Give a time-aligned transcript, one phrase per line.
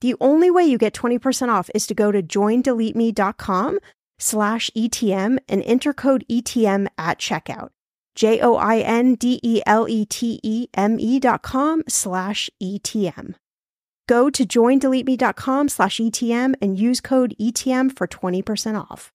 [0.00, 3.78] The only way you get 20% off is to go to joindeleteme.com
[4.18, 7.70] slash ETM and enter code ETM at checkout.
[8.14, 12.48] J O I N D E L E T E M E dot com slash
[12.62, 13.34] ETM.
[14.08, 19.12] Go to joindeleteme.com slash ETM and use code ETM for 20% off.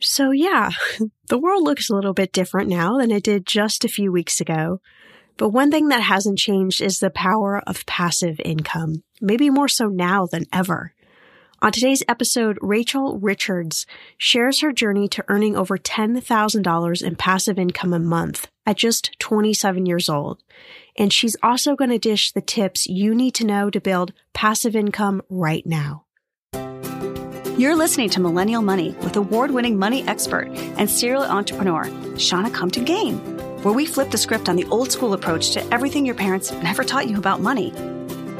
[0.00, 0.70] So, yeah,
[1.28, 4.40] the world looks a little bit different now than it did just a few weeks
[4.40, 4.80] ago.
[5.36, 9.88] But one thing that hasn't changed is the power of passive income, maybe more so
[9.88, 10.94] now than ever.
[11.62, 13.86] On today's episode, Rachel Richards
[14.16, 19.84] shares her journey to earning over $10,000 in passive income a month at just 27
[19.84, 20.42] years old.
[20.96, 24.74] And she's also going to dish the tips you need to know to build passive
[24.74, 26.04] income right now.
[27.58, 30.48] You're listening to Millennial Money with award winning money expert
[30.78, 31.84] and serial entrepreneur,
[32.16, 36.06] Shannah Compton Game where we flip the script on the old school approach to everything
[36.06, 37.72] your parents never taught you about money.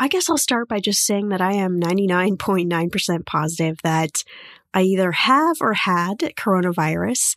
[0.00, 4.22] I guess I'll start by just saying that I am 99.9% positive that
[4.72, 7.36] I either have or had coronavirus.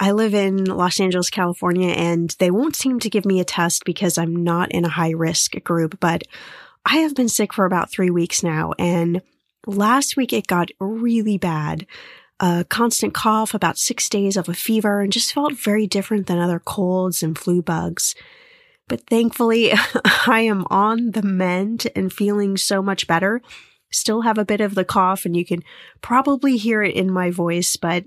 [0.00, 3.84] I live in Los Angeles, California, and they won't seem to give me a test
[3.84, 6.22] because I'm not in a high risk group, but
[6.84, 8.72] I have been sick for about three weeks now.
[8.78, 9.22] And
[9.66, 11.86] last week it got really bad.
[12.40, 16.38] A constant cough, about six days of a fever, and just felt very different than
[16.38, 18.14] other colds and flu bugs.
[18.90, 19.72] But thankfully,
[20.26, 23.40] I am on the mend and feeling so much better.
[23.92, 25.62] Still have a bit of the cough, and you can
[26.02, 28.04] probably hear it in my voice, but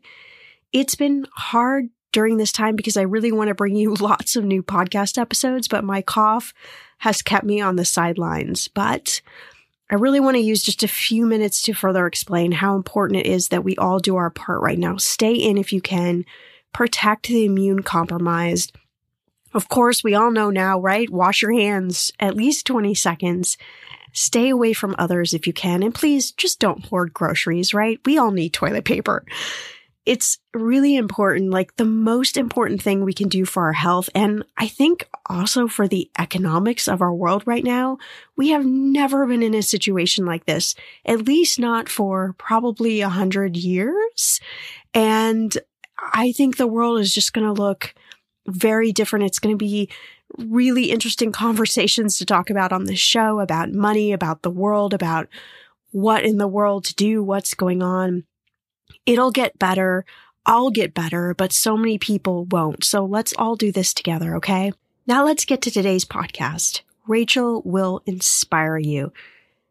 [0.73, 4.43] it's been hard during this time because I really want to bring you lots of
[4.43, 6.53] new podcast episodes, but my cough
[6.99, 8.67] has kept me on the sidelines.
[8.67, 9.21] But
[9.89, 13.27] I really want to use just a few minutes to further explain how important it
[13.27, 14.97] is that we all do our part right now.
[14.97, 16.25] Stay in if you can,
[16.73, 18.73] protect the immune compromised.
[19.53, 21.09] Of course, we all know now, right?
[21.09, 23.57] Wash your hands at least 20 seconds.
[24.11, 25.83] Stay away from others if you can.
[25.83, 27.99] And please just don't hoard groceries, right?
[28.05, 29.25] We all need toilet paper
[30.05, 34.09] it's really important, like the most important thing we can do for our health.
[34.13, 37.97] And I think also for the economics of our world right now,
[38.35, 43.09] we have never been in a situation like this, at least not for probably a
[43.09, 44.41] hundred years.
[44.93, 45.57] And
[45.97, 47.93] I think the world is just going to look
[48.47, 49.25] very different.
[49.25, 49.89] It's going to be
[50.37, 55.27] really interesting conversations to talk about on this show about money, about the world, about
[55.91, 58.23] what in the world to do, what's going on
[59.05, 60.05] it'll get better.
[60.45, 62.83] I'll get better, but so many people won't.
[62.83, 64.35] So let's all do this together.
[64.37, 64.73] Okay.
[65.07, 66.81] Now let's get to today's podcast.
[67.07, 69.11] Rachel will inspire you.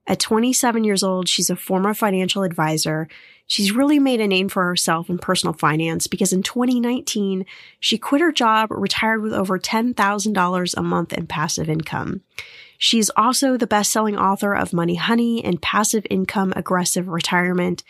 [0.07, 3.09] At 27 years old, she's a former financial advisor.
[3.47, 7.45] She's really made a name for herself in personal finance because in 2019,
[7.81, 12.23] she quit her job, retired with over $10,000 a month in passive income.
[12.79, 17.85] She's also the best-selling author of Money Honey and Passive Income Aggressive Retirement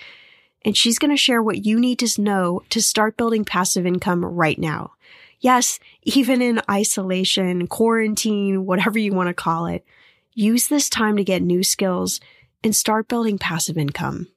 [0.65, 4.25] and she's going to share what you need to know to start building passive income
[4.25, 4.93] right now.
[5.41, 9.85] Yes, even in isolation, quarantine, whatever you want to call it,
[10.35, 12.21] use this time to get new skills
[12.63, 14.29] and start building passive income.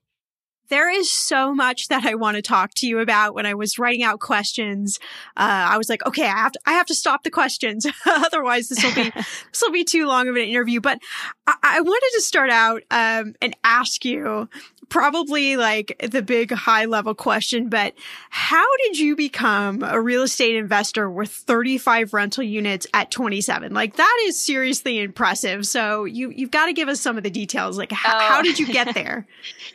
[0.69, 3.35] There is so much that I want to talk to you about.
[3.35, 4.99] When I was writing out questions,
[5.37, 7.85] uh, I was like, okay, I have to, I have to stop the questions.
[8.05, 10.81] Otherwise, this will be, this will be too long of an interview.
[10.81, 10.99] But
[11.47, 14.49] I, I wanted to start out, um, and ask you
[14.89, 17.93] probably like the big high level question, but
[18.29, 23.73] how did you become a real estate investor with 35 rental units at 27?
[23.73, 25.65] Like that is seriously impressive.
[25.65, 27.77] So you, you've got to give us some of the details.
[27.77, 28.19] Like how, oh.
[28.19, 29.27] how did you get there?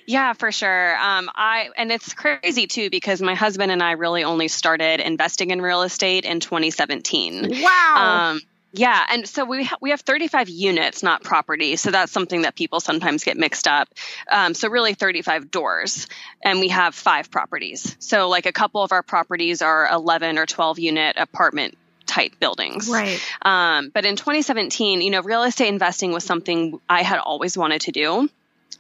[0.07, 0.80] yeah, for sure.
[0.97, 5.51] Um, I, and it's crazy too, because my husband and I really only started investing
[5.51, 7.63] in real estate in 2017.
[7.63, 8.31] Wow.
[8.33, 8.41] Um,
[8.73, 11.75] yeah, and so we ha- we have 35 units, not property.
[11.77, 13.89] So that's something that people sometimes get mixed up.
[14.31, 16.07] Um, so really 35 doors,
[16.43, 17.97] and we have five properties.
[17.99, 22.89] So like a couple of our properties are 11 or 12 unit apartment type buildings.
[22.89, 23.21] Right.
[23.43, 27.83] Um, but in 2017, you know, real estate investing was something I had always wanted
[27.83, 28.29] to do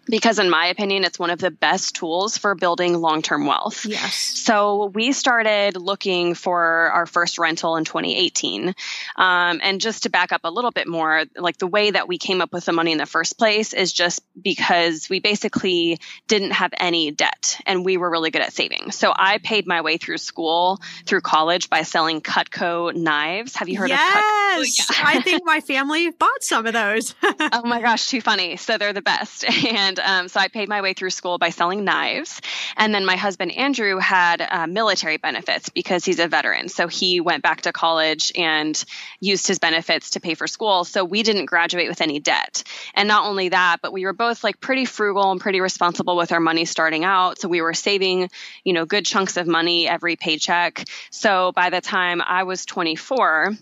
[0.06, 3.84] because in my opinion it's one of the best tools for building long-term wealth.
[3.86, 4.14] Yes.
[4.14, 8.74] So we started looking for our first rental in 2018.
[9.16, 12.18] Um, and just to back up a little bit more, like the way that we
[12.18, 15.98] came up with the money in the first place is just because we basically
[16.28, 18.90] didn't have any debt and we were really good at saving.
[18.90, 23.56] So I paid my way through school, through college by selling Cutco knives.
[23.56, 24.16] Have you heard yes!
[24.16, 24.78] of Cutco?
[24.78, 25.00] Yes.
[25.04, 27.14] I think my family bought some of those.
[27.22, 28.56] oh my gosh, too funny.
[28.56, 29.44] So they're the best.
[29.70, 32.40] And um, so I paid my way through school by selling knives.
[32.76, 36.68] And then my husband, Andrew, had uh, military benefits because he's a veteran.
[36.68, 38.82] So he went back to college and
[39.20, 40.84] used his benefits to pay for school.
[40.84, 42.62] So we didn't graduate with any debt.
[42.94, 46.32] And not only that, but we were both like pretty frugal and pretty responsible with
[46.32, 47.40] our money starting out.
[47.40, 48.30] So we were saving,
[48.64, 50.84] you know, good chunks of money every paycheck.
[51.10, 53.56] So by the time I was 24,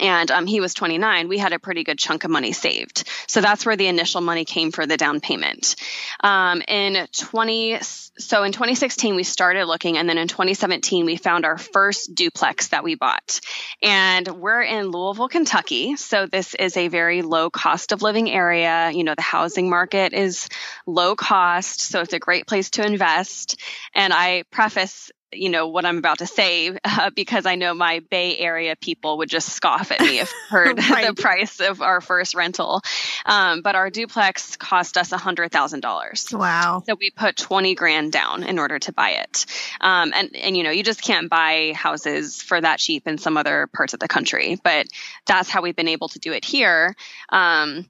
[0.00, 3.08] and um, he was 29 we had a pretty good chunk of money saved.
[3.28, 5.76] So that's where the initial money came for the down payment.
[6.20, 11.44] Um, in 20 so in 2016 we started looking and then in 2017 we found
[11.44, 13.40] our first duplex that we bought.
[13.82, 18.90] And we're in louisville kentucky so this is a very low cost of living area.
[18.90, 20.48] You know the housing market is
[20.86, 23.60] low cost so it's a great place to invest.
[23.94, 28.00] And i preface you know what I'm about to say uh, because I know my
[28.10, 31.06] Bay Area people would just scoff at me if heard right.
[31.06, 32.82] the price of our first rental.
[33.24, 36.28] Um, but our duplex cost us a hundred thousand dollars.
[36.32, 36.82] Wow!
[36.86, 39.46] So we put twenty grand down in order to buy it.
[39.80, 43.36] Um, and and you know you just can't buy houses for that cheap in some
[43.36, 44.58] other parts of the country.
[44.62, 44.86] But
[45.26, 46.94] that's how we've been able to do it here.
[47.28, 47.86] Um,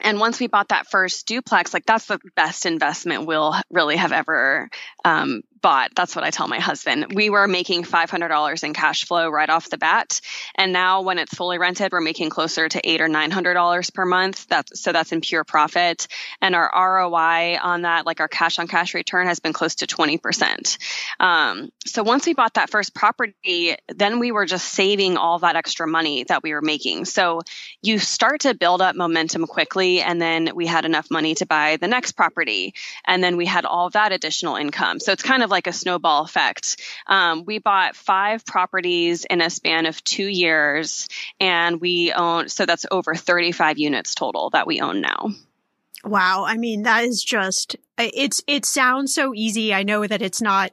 [0.00, 4.12] and once we bought that first duplex, like that's the best investment we'll really have
[4.12, 4.70] ever
[5.04, 5.90] um, bought.
[5.94, 7.12] That's what I tell my husband.
[7.14, 10.20] We were making $500 in cash flow right off the bat.
[10.54, 14.46] And now when it's fully rented, we're making closer to eight or $900 per month.
[14.48, 16.06] That's, so that's in pure profit.
[16.40, 19.86] And our ROI on that, like our cash on cash return has been close to
[19.86, 20.78] 20%.
[21.20, 25.56] Um, so once we bought that first property, then we were just saving all that
[25.56, 27.04] extra money that we were making.
[27.04, 27.42] So
[27.82, 30.00] you start to build up momentum quickly.
[30.00, 32.74] And then we had enough money to buy the next property.
[33.06, 35.00] And then we had all that additional income.
[35.00, 36.80] So it's kind of like a snowball effect.
[37.06, 41.08] Um, we bought five properties in a span of two years,
[41.40, 45.30] and we own, so that's over 35 units total that we own now.
[46.04, 46.44] Wow.
[46.46, 49.74] I mean, that is just, it's, it sounds so easy.
[49.74, 50.70] I know that it's not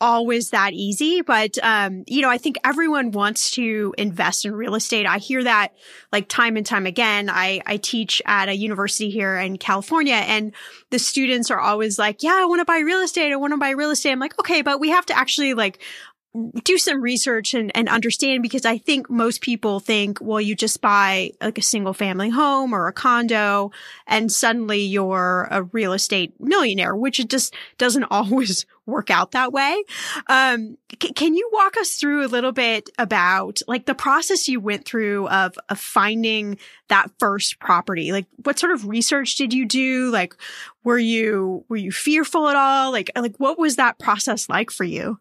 [0.00, 4.74] always that easy, but, um, you know, I think everyone wants to invest in real
[4.74, 5.06] estate.
[5.06, 5.72] I hear that
[6.12, 7.30] like time and time again.
[7.30, 10.52] I, I teach at a university here in California and
[10.90, 13.32] the students are always like, yeah, I want to buy real estate.
[13.32, 14.12] I want to buy real estate.
[14.12, 15.80] I'm like, okay, but we have to actually like
[16.64, 20.80] do some research and, and understand because I think most people think, well, you just
[20.80, 23.70] buy like a single family home or a condo
[24.06, 29.52] and suddenly you're a real estate millionaire, which it just doesn't always work out that
[29.52, 29.82] way.
[30.28, 34.60] Um, c- can you walk us through a little bit about like the process you
[34.60, 38.12] went through of, of finding that first property?
[38.12, 40.10] Like what sort of research did you do?
[40.10, 40.34] Like,
[40.84, 42.92] were you, were you fearful at all?
[42.92, 45.18] Like, like what was that process like for you?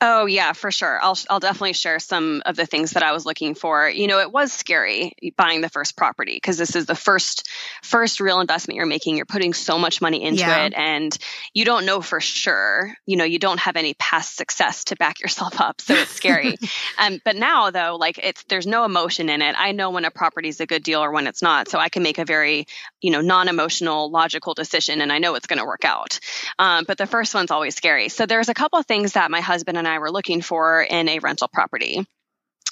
[0.00, 1.00] Oh yeah, for sure.
[1.02, 3.88] I'll I'll definitely share some of the things that I was looking for.
[3.90, 7.48] You know, it was scary buying the first property because this is the first
[7.82, 9.16] first real investment you're making.
[9.16, 10.66] You're putting so much money into yeah.
[10.66, 11.16] it and
[11.52, 12.94] you don't know for sure.
[13.06, 16.54] You know, you don't have any past success to back yourself up, so it's scary.
[16.98, 19.56] um but now though, like it's there's no emotion in it.
[19.58, 21.88] I know when a property is a good deal or when it's not, so I
[21.88, 22.68] can make a very,
[23.00, 26.20] you know, non-emotional, logical decision and I know it's going to work out.
[26.60, 28.10] Um but the first one's always scary.
[28.10, 31.08] So there's a couple of things that my husband and I were looking for in
[31.08, 32.06] a rental property.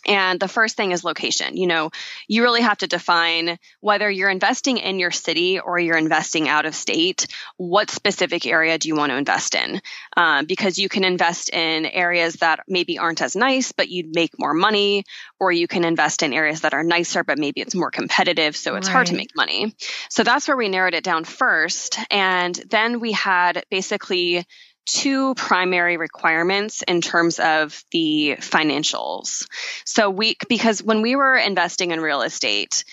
[0.07, 1.57] And the first thing is location.
[1.57, 1.91] You know,
[2.29, 6.65] you really have to define whether you're investing in your city or you're investing out
[6.65, 7.27] of state.
[7.57, 9.81] What specific area do you want to invest in?
[10.17, 14.39] Um, because you can invest in areas that maybe aren't as nice, but you'd make
[14.39, 15.05] more money,
[15.41, 18.77] or you can invest in areas that are nicer, but maybe it's more competitive, so
[18.77, 18.93] it's right.
[18.93, 19.75] hard to make money.
[20.09, 21.99] So that's where we narrowed it down first.
[22.11, 24.47] And then we had basically
[24.87, 29.47] two primary requirements in terms of the financials.
[29.85, 32.85] So we, because when we were investing in real estate,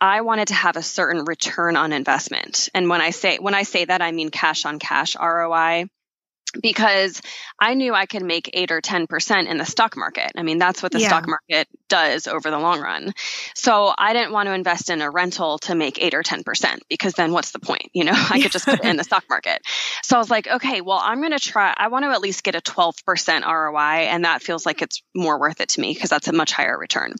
[0.00, 2.68] I wanted to have a certain return on investment.
[2.74, 5.86] And when I say, when I say that, I mean cash on cash ROI
[6.60, 7.20] because
[7.58, 10.32] I knew I could make eight or 10% in the stock market.
[10.36, 11.08] I mean, that's what the yeah.
[11.08, 13.14] stock market does over the long run.
[13.54, 17.14] So I didn't want to invest in a rental to make eight or 10% because
[17.14, 17.90] then what's the point?
[17.92, 19.62] You know, I could just put it in the stock market.
[20.02, 22.44] So I was like, okay, well, I'm going to try, I want to at least
[22.44, 23.78] get a 12% ROI.
[23.78, 26.76] And that feels like it's more worth it to me because that's a much higher
[26.76, 27.14] return.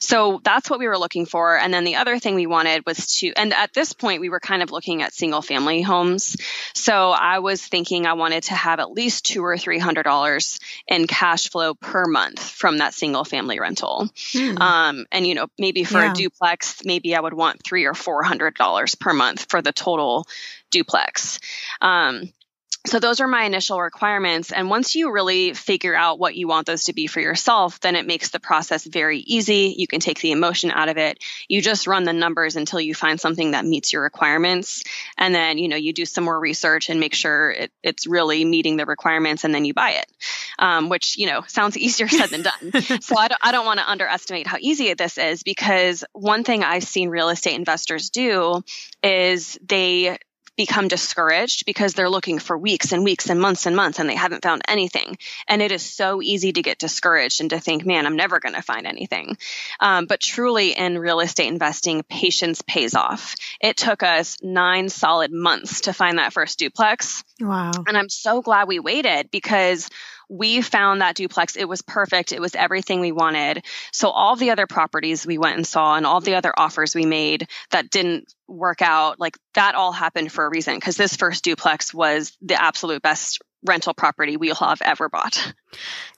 [0.00, 1.58] So that's what we were looking for.
[1.58, 4.40] And then the other thing we wanted was to, and at this point, we were
[4.40, 6.36] kind of looking at single family homes.
[6.74, 10.04] So I was thinking I wanted to have have at least two or three hundred
[10.04, 14.08] dollars in cash flow per month from that single family rental.
[14.32, 14.58] Hmm.
[14.60, 16.12] Um, and you know, maybe for yeah.
[16.12, 19.72] a duplex, maybe I would want three or four hundred dollars per month for the
[19.72, 20.26] total
[20.70, 21.40] duplex.
[21.80, 22.32] Um,
[22.88, 24.52] so those are my initial requirements.
[24.52, 27.96] And once you really figure out what you want those to be for yourself, then
[27.96, 29.74] it makes the process very easy.
[29.76, 31.22] You can take the emotion out of it.
[31.48, 34.84] You just run the numbers until you find something that meets your requirements.
[35.16, 38.44] And then, you know, you do some more research and make sure it, it's really
[38.44, 40.06] meeting the requirements and then you buy it,
[40.58, 43.00] um, which, you know, sounds easier said than done.
[43.02, 46.64] so I don't, I don't want to underestimate how easy this is because one thing
[46.64, 48.62] I've seen real estate investors do
[49.02, 50.18] is they
[50.58, 54.16] become discouraged because they're looking for weeks and weeks and months and months and they
[54.16, 55.16] haven't found anything.
[55.46, 58.56] And it is so easy to get discouraged and to think, man, I'm never going
[58.56, 59.38] to find anything.
[59.78, 63.36] Um, but truly, in real estate investing, patience pays off.
[63.60, 67.22] It took us nine solid months to find that first duplex.
[67.40, 67.70] Wow.
[67.86, 69.88] And I'm so glad we waited because
[70.28, 71.56] we found that duplex.
[71.56, 72.32] It was perfect.
[72.32, 73.64] It was everything we wanted.
[73.92, 77.06] So all the other properties we went and saw and all the other offers we
[77.06, 81.44] made that didn't work out, like that all happened for a reason because this first
[81.44, 85.52] duplex was the absolute best rental property we'll have ever bought.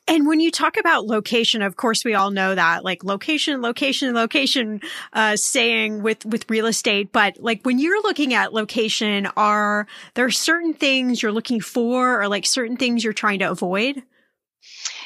[0.07, 4.15] And when you talk about location, of course, we all know that like location, location,
[4.15, 4.81] location,
[5.13, 7.13] uh, saying with, with real estate.
[7.13, 12.29] But like when you're looking at location, are there certain things you're looking for or
[12.29, 14.03] like certain things you're trying to avoid?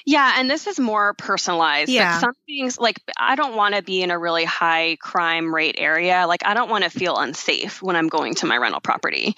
[0.06, 1.90] Yeah, and this is more personalized.
[1.90, 2.18] Yeah.
[2.18, 6.26] some things like I don't want to be in a really high crime rate area.
[6.26, 9.34] Like I don't want to feel unsafe when I'm going to my rental property.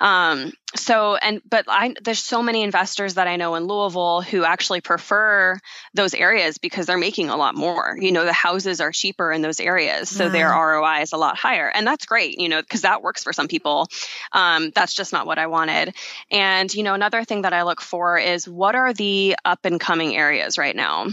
[0.00, 4.44] Um, so and but I there's so many investors that I know in Louisville who
[4.44, 5.58] actually prefer
[5.94, 7.96] those areas because they're making a lot more.
[7.98, 11.36] You know, the houses are cheaper in those areas, so their ROI is a lot
[11.36, 12.38] higher, and that's great.
[12.38, 13.88] You know, because that works for some people.
[14.32, 15.94] Um, that's just not what I wanted.
[16.30, 19.80] And you know, another thing that I look for is what are the up and
[19.80, 21.06] coming areas right now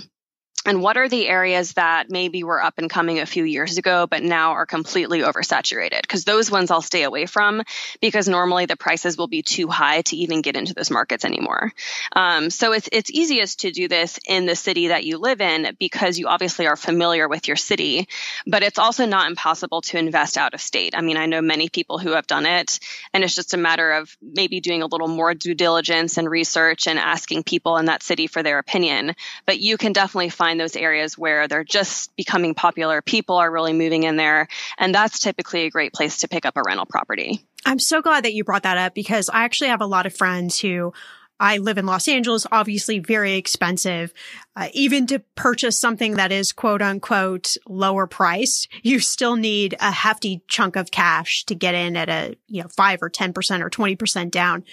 [0.67, 4.05] and what are the areas that maybe were up and coming a few years ago
[4.05, 6.01] but now are completely oversaturated?
[6.01, 7.63] Because those ones i'll stay away from
[8.01, 11.71] because normally the prices will be too high to even get into those markets anymore.
[12.13, 15.75] Um, so it's, it's easiest to do this in the city that you live in
[15.79, 18.07] because you obviously are familiar with your city
[18.45, 20.93] but it's also not impossible to invest out of state.
[20.95, 22.79] I mean i know many people who have done it
[23.13, 26.88] and it's just a matter of maybe doing a little more due diligence and research
[26.88, 29.15] and asking people in that city for their opinion.
[29.45, 33.01] But you can definitely find find those areas where they're just becoming popular.
[33.01, 34.47] People are really moving in there.
[34.77, 37.45] And that's typically a great place to pick up a rental property.
[37.65, 40.15] I'm so glad that you brought that up because I actually have a lot of
[40.15, 40.93] friends who
[41.39, 44.13] I live in Los Angeles, obviously very expensive.
[44.56, 49.91] Uh, even to purchase something that is quote unquote lower priced, you still need a
[49.91, 53.70] hefty chunk of cash to get in at a, you know, five or 10% or
[53.70, 54.63] 20% down.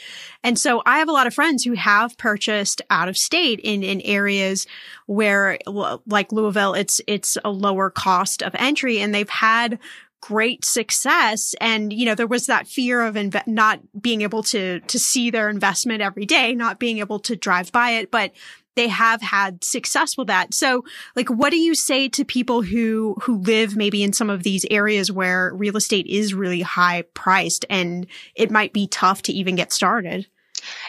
[0.42, 3.82] And so I have a lot of friends who have purchased out of state in,
[3.82, 4.66] in areas
[5.04, 5.58] where
[6.06, 9.78] like Louisville, it's, it's a lower cost of entry and they've had
[10.24, 11.54] great success.
[11.60, 13.14] And, you know, there was that fear of
[13.46, 17.70] not being able to, to see their investment every day, not being able to drive
[17.72, 18.32] by it, but
[18.74, 20.54] they have had success with that.
[20.54, 20.82] So,
[21.14, 24.64] like, what do you say to people who, who live maybe in some of these
[24.70, 29.56] areas where real estate is really high priced and it might be tough to even
[29.56, 30.26] get started?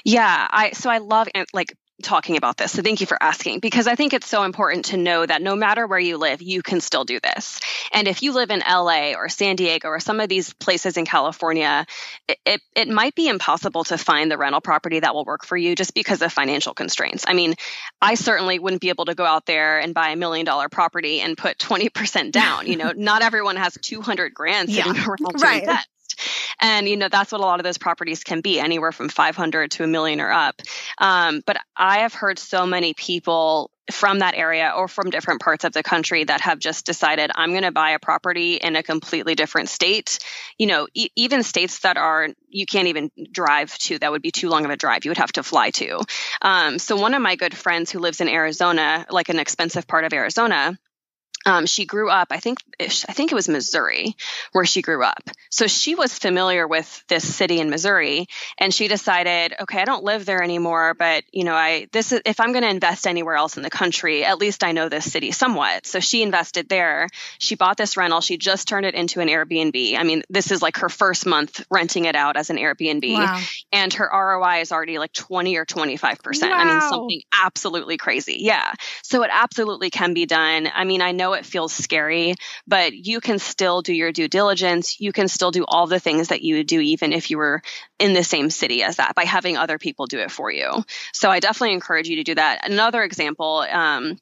[0.06, 2.73] Yeah, I so I love like talking about this.
[2.73, 5.55] So thank you for asking because I think it's so important to know that no
[5.55, 7.59] matter where you live, you can still do this.
[7.93, 11.05] And if you live in LA or San Diego or some of these places in
[11.05, 11.85] California,
[12.27, 15.55] it, it, it, might be impossible to find the rental property that will work for
[15.55, 17.25] you just because of financial constraints.
[17.27, 17.55] I mean,
[18.01, 21.21] I certainly wouldn't be able to go out there and buy a million dollar property
[21.21, 22.67] and put 20% down.
[22.67, 25.05] You know, not everyone has 200 grand sitting yeah.
[25.05, 25.67] around right.
[26.60, 29.71] And, you know, that's what a lot of those properties can be anywhere from 500
[29.71, 30.62] to a million or up.
[30.97, 35.63] Um, but I have heard so many people from that area or from different parts
[35.63, 38.84] of the country that have just decided I'm going to buy a property in a
[38.84, 40.19] completely different state.
[40.58, 44.32] You know, e- even states that are you can't even drive to that would be
[44.32, 45.06] too long of a drive.
[45.06, 46.01] You would have to fly to.
[46.41, 50.06] Um, so one of my good friends who lives in Arizona, like an expensive part
[50.06, 50.78] of Arizona,
[51.45, 54.15] um, she grew up, I think, I think it was Missouri
[54.51, 55.29] where she grew up.
[55.49, 58.27] So she was familiar with this city in Missouri,
[58.58, 62.21] and she decided, okay, I don't live there anymore, but you know, I this is
[62.25, 65.12] if I'm going to invest anywhere else in the country, at least I know this
[65.12, 65.86] city somewhat.
[65.86, 67.08] So she invested there.
[67.38, 68.21] She bought this rental.
[68.21, 69.97] She just turned it into an Airbnb.
[69.97, 73.41] I mean, this is like her first month renting it out as an Airbnb, wow.
[73.71, 76.51] and her ROI is already like 20 or 25 percent.
[76.51, 76.58] Wow.
[76.58, 78.38] I mean, something absolutely crazy.
[78.39, 78.73] Yeah.
[79.03, 80.69] So it absolutely can be done.
[80.73, 82.36] I mean, I know it feels scary,
[82.67, 85.00] but you can still do your due diligence.
[85.00, 87.62] You can still do all the things that you would do even if you were
[88.00, 90.84] in the same city as that by having other people do it for you.
[91.13, 92.69] So I definitely encourage you to do that.
[92.69, 94.17] Another example, um,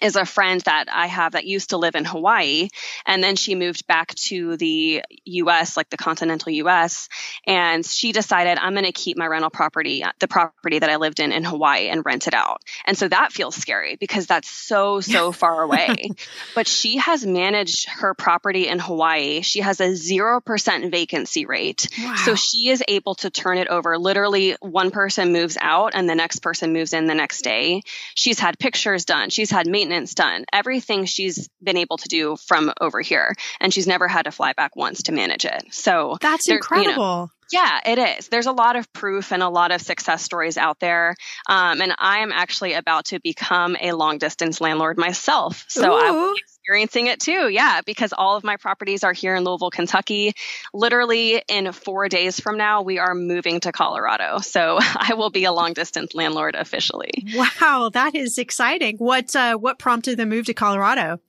[0.00, 2.68] is a friend that I have that used to live in Hawaii.
[3.06, 7.08] And then she moved back to the US, like the continental US.
[7.46, 11.20] And she decided, I'm going to keep my rental property, the property that I lived
[11.20, 12.62] in in Hawaii, and rent it out.
[12.86, 16.10] And so that feels scary because that's so, so far away.
[16.54, 19.42] but she has managed her property in Hawaii.
[19.42, 21.88] She has a 0% vacancy rate.
[21.98, 22.16] Wow.
[22.24, 23.98] So she is able to turn it over.
[23.98, 27.82] Literally, one person moves out and the next person moves in the next day.
[28.14, 29.30] She's had pictures done.
[29.30, 29.81] She's had maintenance
[30.14, 33.34] done, everything she's been able to do from over here.
[33.60, 35.64] And she's never had to fly back once to manage it.
[35.70, 36.90] So that's incredible.
[36.90, 38.28] You know, yeah, it is.
[38.28, 41.14] There's a lot of proof and a lot of success stories out there.
[41.48, 45.66] Um, and I am actually about to become a long distance landlord myself.
[45.68, 45.96] So Ooh.
[45.96, 47.48] I will experiencing it too.
[47.48, 50.32] Yeah, because all of my properties are here in Louisville, Kentucky.
[50.72, 54.38] Literally in four days from now, we are moving to Colorado.
[54.38, 57.10] So I will be a long distance landlord officially.
[57.34, 58.96] Wow, that is exciting.
[58.98, 61.20] What uh, what prompted the move to Colorado?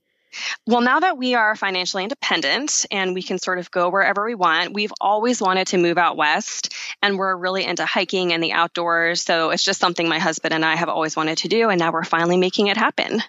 [0.66, 4.36] Well, now that we are financially independent and we can sort of go wherever we
[4.36, 8.54] want, we've always wanted to move out west and we're really into hiking and the
[8.54, 9.22] outdoors.
[9.22, 11.70] So it's just something my husband and I have always wanted to do.
[11.70, 13.22] And now we're finally making it happen.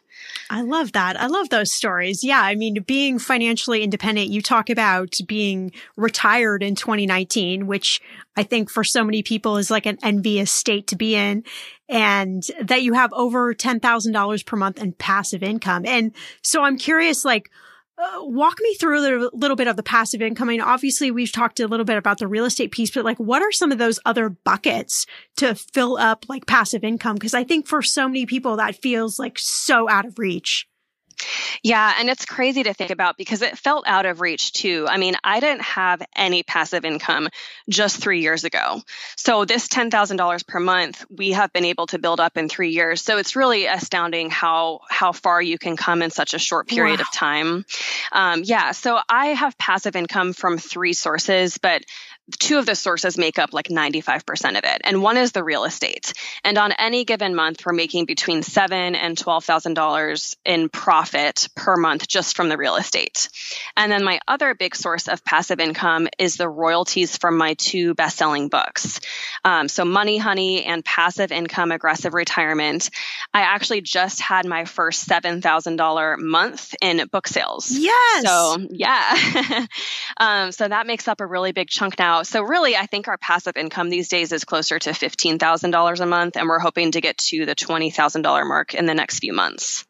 [0.50, 1.20] I love that.
[1.20, 2.22] I love those stories.
[2.22, 2.40] Yeah.
[2.40, 8.00] I mean, being financially independent, you talk about being retired in 2019, which
[8.36, 11.44] I think for so many people is like an envious state to be in.
[11.88, 15.84] and that you have over $10,000 per month in passive income.
[15.84, 17.50] And so I'm curious, like,
[17.96, 20.48] uh, walk me through a little, little, bit of the passive income.
[20.48, 23.18] I mean, obviously we've talked a little bit about the real estate piece, but like,
[23.18, 27.18] what are some of those other buckets to fill up like passive income?
[27.18, 30.66] Cause I think for so many people that feels like so out of reach.
[31.62, 34.86] Yeah, and it's crazy to think about because it felt out of reach too.
[34.88, 37.28] I mean, I didn't have any passive income
[37.68, 38.80] just three years ago.
[39.16, 43.02] So, this $10,000 per month, we have been able to build up in three years.
[43.02, 47.00] So, it's really astounding how, how far you can come in such a short period
[47.00, 47.04] wow.
[47.08, 47.64] of time.
[48.12, 51.82] Um, yeah, so I have passive income from three sources, but
[52.38, 55.64] two of the sources make up like 95% of it and one is the real
[55.64, 56.12] estate.
[56.42, 62.08] And on any given month we're making between seven and $12000 in profit per month
[62.08, 63.28] just from the real estate.
[63.76, 67.94] And then my other big source of passive income is the royalties from my two
[67.94, 69.00] best-selling books.
[69.44, 72.90] Um, so money honey and passive income aggressive retirement
[73.32, 77.70] i actually just had my first $7000 month in book sales.
[77.70, 78.24] Yes!
[78.24, 79.66] So yeah.
[80.16, 83.18] Um, so that makes up a really big chunk now so really, I think our
[83.18, 87.18] passive income these days is closer to $15,000 a month, and we're hoping to get
[87.18, 89.86] to the $20,000 mark in the next few months.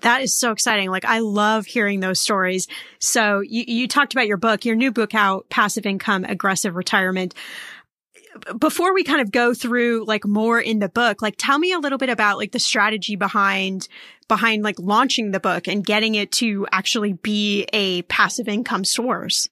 [0.00, 0.90] That is so exciting.
[0.90, 2.66] Like I love hearing those stories.
[2.98, 7.34] So you, you talked about your book, your new book out, Passive Income, Aggressive Retirement
[8.58, 11.78] before we kind of go through like more in the book, like tell me a
[11.78, 13.88] little bit about like the strategy behind
[14.28, 19.48] behind like launching the book and getting it to actually be a passive income source.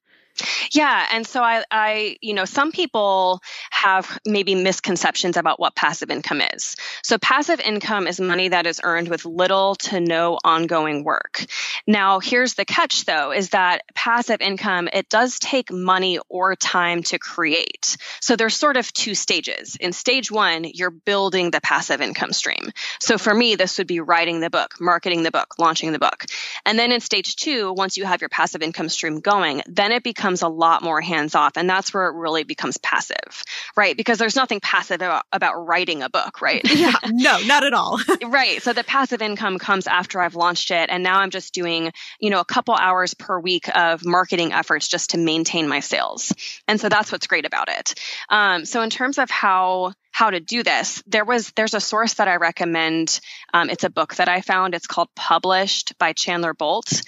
[0.73, 1.07] Yeah.
[1.13, 6.41] And so I, I, you know, some people have maybe misconceptions about what passive income
[6.55, 6.77] is.
[7.03, 11.45] So passive income is money that is earned with little to no ongoing work.
[11.87, 17.03] Now, here's the catch though, is that passive income, it does take money or time
[17.05, 17.97] to create.
[18.21, 19.77] So there's sort of two stages.
[19.77, 22.71] In stage one, you're building the passive income stream.
[23.01, 26.27] So for me, this would be writing the book, marketing the book, launching the book.
[26.65, 30.03] And then in stage two, once you have your passive income stream going, then it
[30.03, 31.57] becomes becomes a lot more hands off.
[31.57, 33.45] And that's where it really becomes passive,
[33.77, 33.97] right?
[33.97, 36.63] Because there's nothing passive about, about writing a book, right?
[36.73, 37.99] yeah, no, not at all.
[38.27, 38.63] right.
[38.63, 40.89] So the passive income comes after I've launched it.
[40.89, 41.91] And now I'm just doing,
[42.21, 46.33] you know, a couple hours per week of marketing efforts just to maintain my sales.
[46.69, 47.95] And so that's what's great about it.
[48.29, 51.03] Um, so in terms of how how to do this.
[51.07, 53.21] There was there's a source that i recommend
[53.55, 54.75] um, it's a book that i found.
[54.75, 57.03] It's called published by chandler bolt.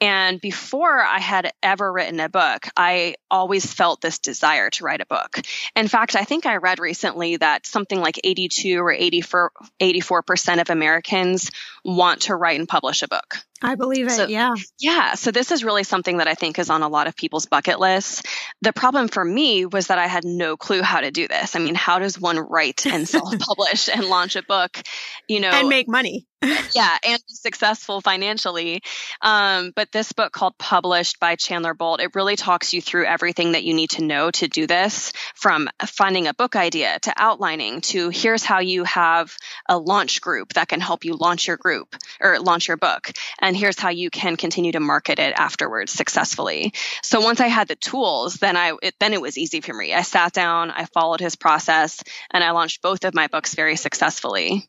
[0.00, 5.00] And before i had ever written a book i always felt this desire to write
[5.00, 5.40] a book.
[5.76, 10.70] In fact i think i read recently that something like 82 or 84 84% of
[10.70, 11.50] americans
[11.84, 14.12] want to write and publish a book I believe it.
[14.12, 14.54] So, yeah.
[14.78, 15.14] Yeah.
[15.14, 17.80] So this is really something that I think is on a lot of people's bucket
[17.80, 18.22] lists.
[18.62, 21.56] The problem for me was that I had no clue how to do this.
[21.56, 24.80] I mean, how does one write and self publish and launch a book,
[25.26, 26.26] you know, and make money?
[26.74, 28.80] yeah, and successful financially.
[29.20, 33.52] Um, but this book called Published by Chandler Bolt, it really talks you through everything
[33.52, 37.80] that you need to know to do this from finding a book idea to outlining
[37.80, 39.36] to here's how you have
[39.68, 43.10] a launch group that can help you launch your group or launch your book.
[43.40, 46.72] And here's how you can continue to market it afterwards successfully.
[47.02, 49.92] So once I had the tools, then I, it, then it was easy for me.
[49.92, 53.74] I sat down, I followed his process and I launched both of my books very
[53.74, 54.68] successfully.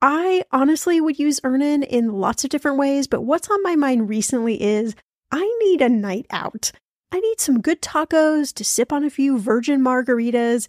[0.00, 4.08] I honestly would use Earnin in lots of different ways, but what's on my mind
[4.08, 4.94] recently is
[5.32, 6.70] I need a night out.
[7.10, 10.68] I need some good tacos to sip on a few virgin margaritas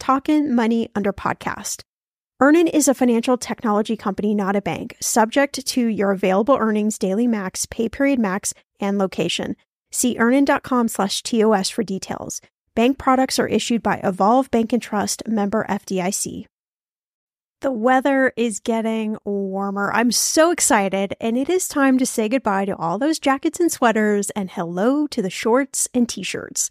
[0.00, 1.82] Talkin' Money under podcast.
[2.40, 7.26] Earnin is a financial technology company, not a bank, subject to your available earnings, daily
[7.26, 9.54] max, pay period max, and location.
[9.92, 12.40] See earnin.com slash TOS for details.
[12.74, 16.46] Bank products are issued by Evolve Bank and Trust member FDIC.
[17.60, 19.92] The weather is getting warmer.
[19.92, 23.70] I'm so excited, and it is time to say goodbye to all those jackets and
[23.70, 26.70] sweaters and hello to the shorts and t shirts.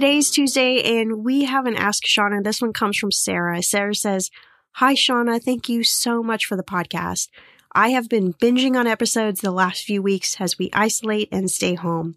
[0.00, 2.40] Today's Tuesday, and we have an Ask Shannah.
[2.40, 3.62] This one comes from Sarah.
[3.62, 4.30] Sarah says,
[4.76, 5.38] Hi, Shannah.
[5.38, 7.28] Thank you so much for the podcast.
[7.74, 11.74] I have been binging on episodes the last few weeks as we isolate and stay
[11.74, 12.16] home.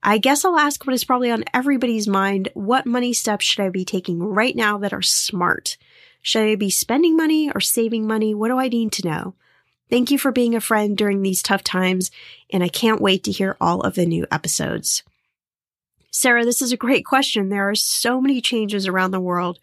[0.00, 2.50] I guess I'll ask what is probably on everybody's mind.
[2.54, 5.78] What money steps should I be taking right now that are smart?
[6.20, 8.32] Should I be spending money or saving money?
[8.32, 9.34] What do I need to know?
[9.90, 12.12] Thank you for being a friend during these tough times,
[12.52, 15.02] and I can't wait to hear all of the new episodes.
[16.12, 17.48] Sarah, this is a great question.
[17.48, 19.58] There are so many changes around the world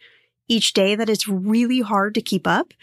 [0.47, 2.73] each day that it's really hard to keep up.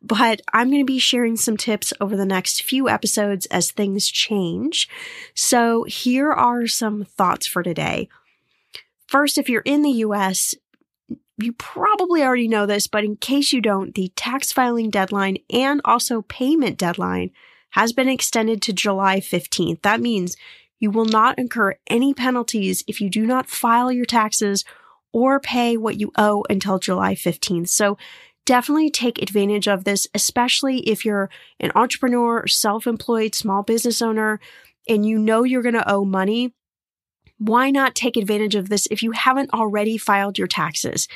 [0.00, 4.06] But I'm going to be sharing some tips over the next few episodes as things
[4.06, 4.88] change.
[5.34, 8.08] So here are some thoughts for today.
[9.08, 10.54] First, if you're in the US,
[11.36, 15.80] you probably already know this, but in case you don't, the tax filing deadline and
[15.84, 17.32] also payment deadline
[17.70, 19.82] has been extended to July 15th.
[19.82, 20.36] That means
[20.78, 24.64] you will not incur any penalties if you do not file your taxes
[25.12, 27.68] or pay what you owe until July 15th.
[27.68, 27.96] So
[28.44, 34.40] definitely take advantage of this, especially if you're an entrepreneur or self-employed small business owner
[34.88, 36.54] and you know you're going to owe money.
[37.38, 41.08] Why not take advantage of this if you haven't already filed your taxes?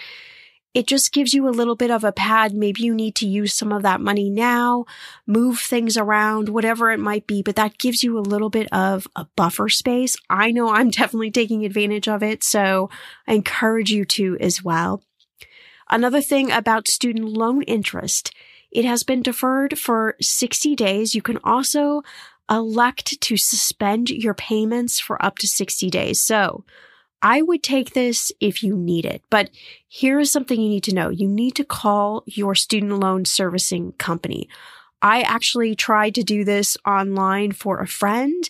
[0.72, 2.54] It just gives you a little bit of a pad.
[2.54, 4.84] Maybe you need to use some of that money now,
[5.26, 9.08] move things around, whatever it might be, but that gives you a little bit of
[9.16, 10.16] a buffer space.
[10.28, 12.88] I know I'm definitely taking advantage of it, so
[13.26, 15.02] I encourage you to as well.
[15.88, 18.32] Another thing about student loan interest,
[18.70, 21.16] it has been deferred for 60 days.
[21.16, 22.02] You can also
[22.48, 26.20] elect to suspend your payments for up to 60 days.
[26.20, 26.64] So
[27.22, 29.50] I would take this if you need it, but
[29.86, 31.10] here is something you need to know.
[31.10, 34.48] You need to call your student loan servicing company.
[35.02, 38.48] I actually tried to do this online for a friend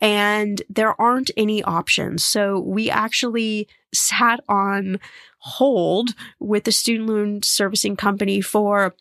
[0.00, 2.24] and there aren't any options.
[2.24, 4.98] So we actually sat on
[5.38, 8.94] hold with the student loan servicing company for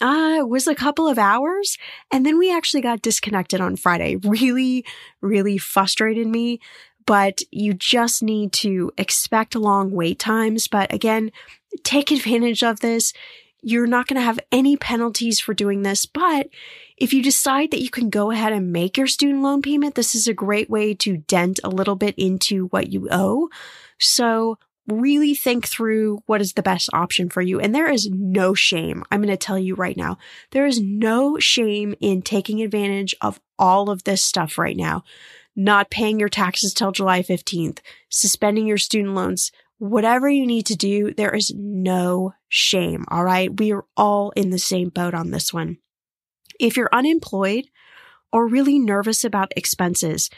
[0.00, 1.78] uh, it was a couple of hours.
[2.10, 4.16] And then we actually got disconnected on Friday.
[4.16, 4.84] Really,
[5.22, 6.60] really frustrated me
[7.06, 10.68] but you just need to expect long wait times.
[10.68, 11.30] But again,
[11.84, 13.12] take advantage of this.
[13.62, 16.48] You're not going to have any penalties for doing this, but
[16.96, 20.14] if you decide that you can go ahead and make your student loan payment, this
[20.14, 23.48] is a great way to dent a little bit into what you owe.
[23.98, 27.58] So really think through what is the best option for you.
[27.58, 29.02] And there is no shame.
[29.10, 30.18] I'm going to tell you right now,
[30.52, 35.02] there is no shame in taking advantage of all of this stuff right now
[35.56, 37.78] not paying your taxes till July 15th,
[38.10, 43.04] suspending your student loans, whatever you need to do, there is no shame.
[43.08, 43.58] All right.
[43.58, 45.78] We are all in the same boat on this one.
[46.60, 47.66] If you're unemployed
[48.32, 50.30] or really nervous about expenses,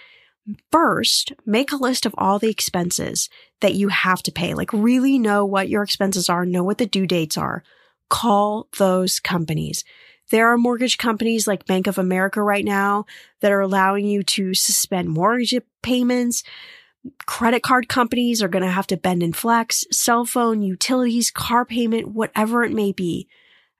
[0.72, 3.28] first make a list of all the expenses
[3.60, 4.54] that you have to pay.
[4.54, 7.62] Like really know what your expenses are, know what the due dates are.
[8.08, 9.84] Call those companies.
[10.30, 13.06] There are mortgage companies like Bank of America right now
[13.40, 16.42] that are allowing you to suspend mortgage payments.
[17.26, 21.64] Credit card companies are going to have to bend and flex, cell phone, utilities, car
[21.64, 23.28] payment, whatever it may be.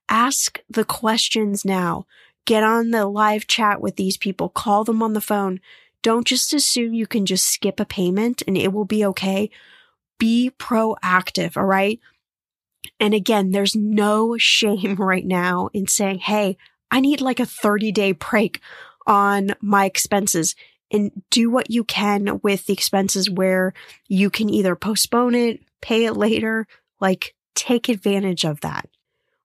[0.08, 2.06] Ask the questions now.
[2.46, 4.48] Get on the live chat with these people.
[4.48, 5.60] Call them on the phone.
[6.02, 9.50] Don't just assume you can just skip a payment and it will be okay.
[10.18, 11.56] Be proactive.
[11.56, 12.00] All right.
[12.98, 16.56] And again, there's no shame right now in saying, Hey,
[16.90, 18.60] I need like a 30 day break
[19.06, 20.54] on my expenses
[20.90, 23.72] and do what you can with the expenses where
[24.06, 26.66] you can either postpone it, pay it later,
[27.00, 28.88] like take advantage of that.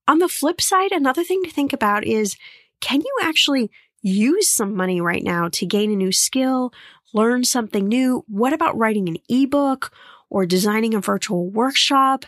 [0.07, 2.35] On the flip side, another thing to think about is
[2.79, 6.73] can you actually use some money right now to gain a new skill,
[7.13, 8.23] learn something new?
[8.27, 9.91] What about writing an ebook
[10.29, 12.25] or designing a virtual workshop?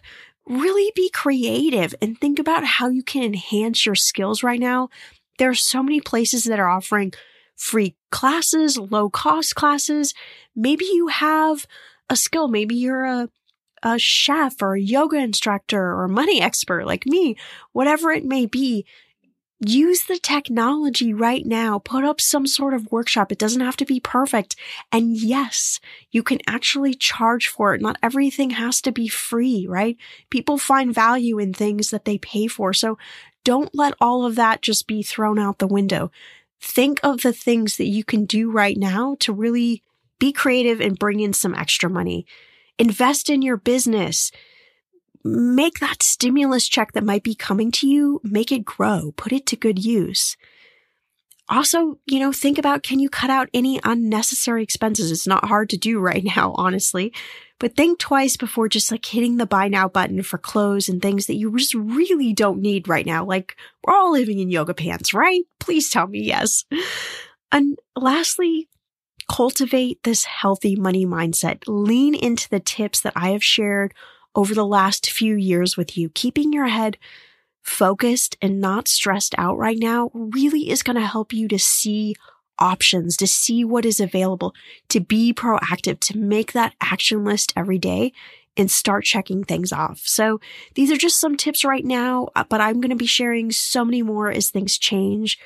[0.47, 4.89] Really be creative and think about how you can enhance your skills right now.
[5.37, 7.13] There are so many places that are offering
[7.55, 10.13] free classes, low cost classes.
[10.55, 11.65] Maybe you have
[12.09, 12.47] a skill.
[12.47, 13.29] Maybe you're a,
[13.83, 17.35] a chef or a yoga instructor or money expert like me,
[17.71, 18.85] whatever it may be
[19.59, 21.79] use the technology right now.
[21.79, 23.31] Put up some sort of workshop.
[23.31, 24.55] It doesn't have to be perfect.
[24.91, 25.79] And yes,
[26.11, 27.81] you can actually charge for it.
[27.81, 29.97] Not everything has to be free, right?
[30.29, 32.73] People find value in things that they pay for.
[32.73, 32.97] So
[33.43, 36.11] don't let all of that just be thrown out the window.
[36.59, 39.83] Think of the things that you can do right now to really
[40.19, 42.25] be creative and bring in some extra money.
[42.77, 44.31] Invest in your business
[45.25, 49.47] make that stimulus check that might be coming to you, make it grow, put it
[49.47, 50.37] to good use.
[51.49, 55.11] Also, you know, think about can you cut out any unnecessary expenses?
[55.11, 57.11] It's not hard to do right now, honestly,
[57.59, 61.25] but think twice before just like hitting the buy now button for clothes and things
[61.25, 63.25] that you just really don't need right now.
[63.25, 65.41] Like we're all living in yoga pants, right?
[65.59, 66.65] Please tell me yes.
[67.51, 68.69] And lastly,
[69.27, 71.63] cultivate this healthy money mindset.
[71.65, 73.93] Lean into the tips that I have shared
[74.35, 76.97] over the last few years with you, keeping your head
[77.63, 82.15] focused and not stressed out right now really is going to help you to see
[82.59, 84.53] options, to see what is available,
[84.89, 88.13] to be proactive, to make that action list every day
[88.57, 90.01] and start checking things off.
[90.05, 90.39] So
[90.75, 93.83] these are just some tips right now, uh, but I'm going to be sharing so
[93.83, 95.37] many more as things change.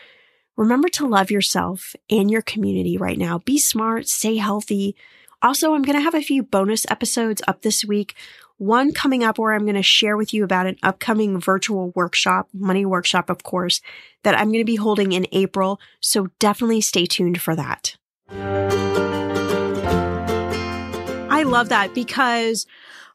[0.55, 3.39] Remember to love yourself and your community right now.
[3.39, 4.95] Be smart, stay healthy.
[5.41, 8.13] Also, I'm going to have a few bonus episodes up this week.
[8.59, 12.49] One coming up where I'm going to share with you about an upcoming virtual workshop,
[12.53, 13.79] money workshop, of course,
[14.23, 15.79] that I'm going to be holding in April.
[16.01, 17.95] So definitely stay tuned for that.
[21.31, 22.65] I love that because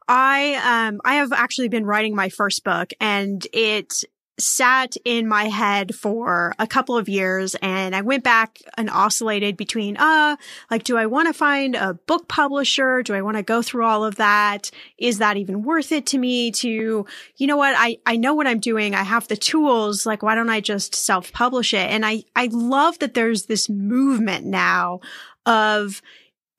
[0.09, 4.03] I um I have actually been writing my first book and it
[4.39, 9.57] sat in my head for a couple of years and I went back and oscillated
[9.57, 10.37] between, uh,
[10.70, 13.03] like, do I want to find a book publisher?
[13.03, 14.70] Do I want to go through all of that?
[14.99, 17.07] Is that even worth it to me to,
[17.37, 17.74] you know what?
[17.78, 18.95] I, I know what I'm doing.
[18.95, 20.05] I have the tools.
[20.05, 21.91] Like, why don't I just self publish it?
[21.91, 25.01] And I, I love that there's this movement now
[25.47, 26.03] of,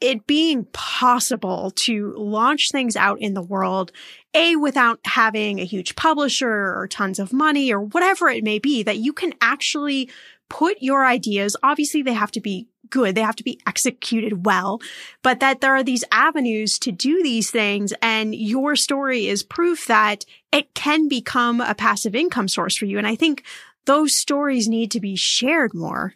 [0.01, 3.91] it being possible to launch things out in the world,
[4.35, 8.83] A, without having a huge publisher or tons of money or whatever it may be,
[8.83, 10.09] that you can actually
[10.49, 13.15] put your ideas, obviously they have to be good.
[13.15, 14.81] They have to be executed well,
[15.23, 17.93] but that there are these avenues to do these things.
[18.01, 22.97] And your story is proof that it can become a passive income source for you.
[22.97, 23.43] And I think
[23.85, 26.13] those stories need to be shared more.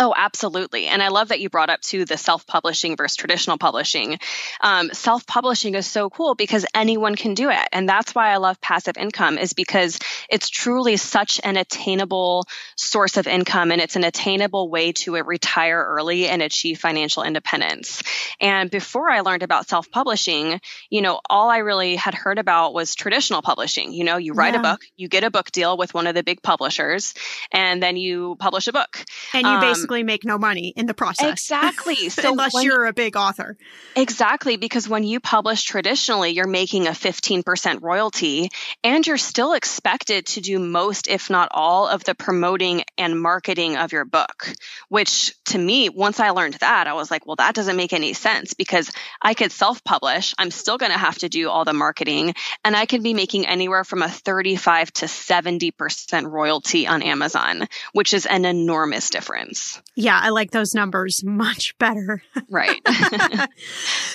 [0.00, 0.86] Oh, absolutely.
[0.86, 4.18] And I love that you brought up too the self publishing versus traditional publishing.
[4.62, 7.68] Um, self publishing is so cool because anyone can do it.
[7.70, 9.98] And that's why I love passive income, is because
[10.30, 15.84] it's truly such an attainable source of income and it's an attainable way to retire
[15.86, 18.02] early and achieve financial independence.
[18.40, 22.72] And before I learned about self publishing, you know, all I really had heard about
[22.72, 23.92] was traditional publishing.
[23.92, 24.60] You know, you write yeah.
[24.60, 27.12] a book, you get a book deal with one of the big publishers,
[27.52, 29.04] and then you publish a book.
[29.34, 31.30] And you um, basically basically make no money in the process.
[31.30, 31.96] Exactly.
[32.20, 33.56] So unless you're a big author.
[33.96, 34.56] Exactly.
[34.56, 38.50] Because when you publish traditionally, you're making a 15% royalty
[38.84, 43.76] and you're still expected to do most, if not all, of the promoting and marketing
[43.76, 44.52] of your book,
[44.88, 48.12] which to me, once I learned that, I was like, well, that doesn't make any
[48.12, 48.90] sense because
[49.22, 50.34] I could self publish.
[50.36, 53.46] I'm still going to have to do all the marketing and I could be making
[53.46, 59.59] anywhere from a 35 to 70% royalty on Amazon, which is an enormous difference.
[59.94, 62.22] Yeah, I like those numbers much better.
[62.48, 62.80] Right.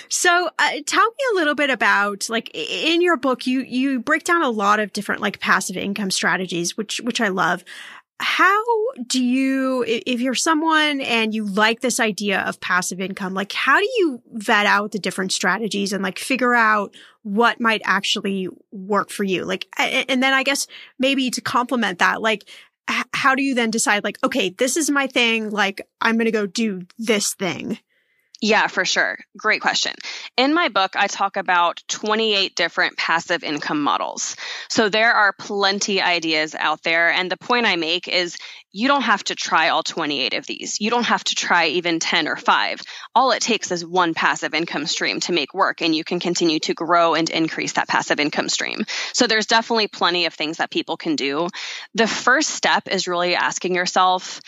[0.09, 4.23] so, uh, tell me a little bit about like in your book you you break
[4.25, 7.63] down a lot of different like passive income strategies which which I love.
[8.19, 8.61] How
[9.07, 13.79] do you if you're someone and you like this idea of passive income, like how
[13.79, 16.93] do you vet out the different strategies and like figure out
[17.23, 19.43] what might actually work for you?
[19.45, 20.67] Like and then I guess
[20.99, 22.49] maybe to complement that, like
[22.87, 25.49] how do you then decide like, okay, this is my thing.
[25.49, 27.79] Like I'm going to go do this thing.
[28.45, 29.17] Yeah, for sure.
[29.35, 29.93] Great question.
[30.37, 34.35] In my book, I talk about 28 different passive income models.
[34.69, 37.09] So there are plenty ideas out there.
[37.09, 38.37] And the point I make is
[38.71, 40.79] you don't have to try all 28 of these.
[40.79, 42.81] You don't have to try even 10 or 5.
[43.15, 46.59] All it takes is one passive income stream to make work, and you can continue
[46.59, 48.83] to grow and increase that passive income stream.
[49.13, 51.47] So there's definitely plenty of things that people can do.
[51.95, 54.41] The first step is really asking yourself,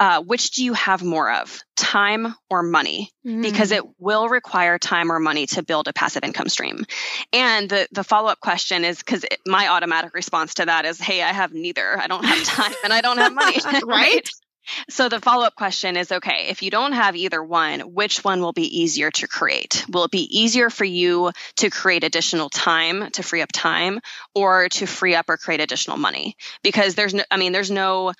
[0.00, 3.10] uh, which do you have more of, time or money?
[3.24, 3.42] Mm.
[3.42, 6.86] Because it will require time or money to build a passive income stream.
[7.34, 11.22] And the, the follow up question is because my automatic response to that is, hey,
[11.22, 12.00] I have neither.
[12.00, 13.58] I don't have time and I don't have money.
[13.86, 14.28] right?
[14.88, 18.40] So the follow up question is okay, if you don't have either one, which one
[18.40, 19.84] will be easier to create?
[19.88, 24.00] Will it be easier for you to create additional time to free up time
[24.34, 26.36] or to free up or create additional money?
[26.62, 28.12] Because there's no, I mean, there's no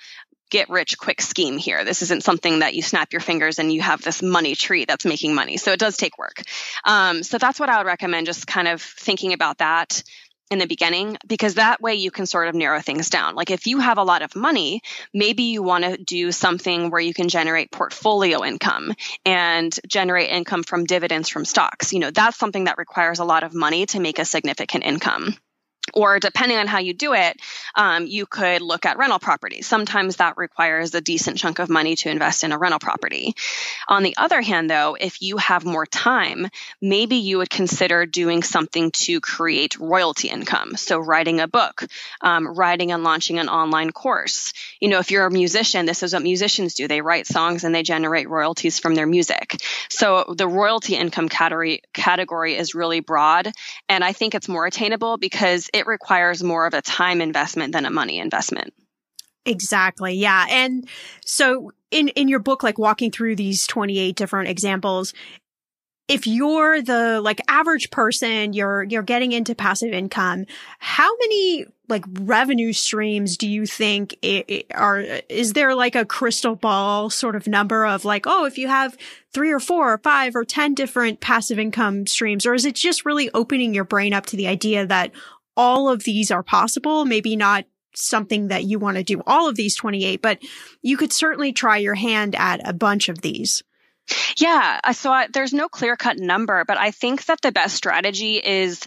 [0.51, 1.83] get rich quick scheme here.
[1.83, 5.05] This isn't something that you snap your fingers and you have this money tree that's
[5.05, 5.57] making money.
[5.57, 6.43] So it does take work.
[6.85, 10.03] Um, so that's what I would recommend, just kind of thinking about that
[10.51, 13.35] in the beginning because that way you can sort of narrow things down.
[13.35, 14.81] Like if you have a lot of money,
[15.13, 18.93] maybe you want to do something where you can generate portfolio income
[19.25, 21.93] and generate income from dividends from stocks.
[21.93, 25.37] You know, that's something that requires a lot of money to make a significant income
[25.93, 27.39] or depending on how you do it,
[27.75, 29.67] um, you could look at rental properties.
[29.67, 33.35] Sometimes that requires a decent chunk of money to invest in a rental property.
[33.87, 36.47] On the other hand, though, if you have more time,
[36.81, 40.75] maybe you would consider doing something to create royalty income.
[40.75, 41.85] So, writing a book,
[42.21, 44.53] um, writing and launching an online course.
[44.79, 46.87] You know, if you're a musician, this is what musicians do.
[46.87, 49.61] They write songs and they generate royalties from their music.
[49.89, 53.51] So, the royalty income category category is really broad,
[53.89, 57.85] and I think it's more attainable because it requires more of a time investment than
[57.85, 58.73] a money investment.
[59.45, 60.15] Exactly.
[60.15, 60.45] Yeah.
[60.49, 60.87] And
[61.25, 65.13] so in, in your book, like walking through these 28 different examples,
[66.07, 70.45] if you're the like average person, you're, you're getting into passive income,
[70.79, 76.05] how many like revenue streams do you think it, it are, is there like a
[76.05, 78.97] crystal ball sort of number of like, oh, if you have
[79.33, 83.05] three or four or five or 10 different passive income streams, or is it just
[83.05, 85.11] really opening your brain up to the idea that
[85.55, 87.05] all of these are possible?
[87.05, 90.39] Maybe not something that you want to do all of these 28, but
[90.81, 93.63] you could certainly try your hand at a bunch of these.
[94.37, 97.75] Yeah, uh, so I, there's no clear cut number, but I think that the best
[97.75, 98.81] strategy is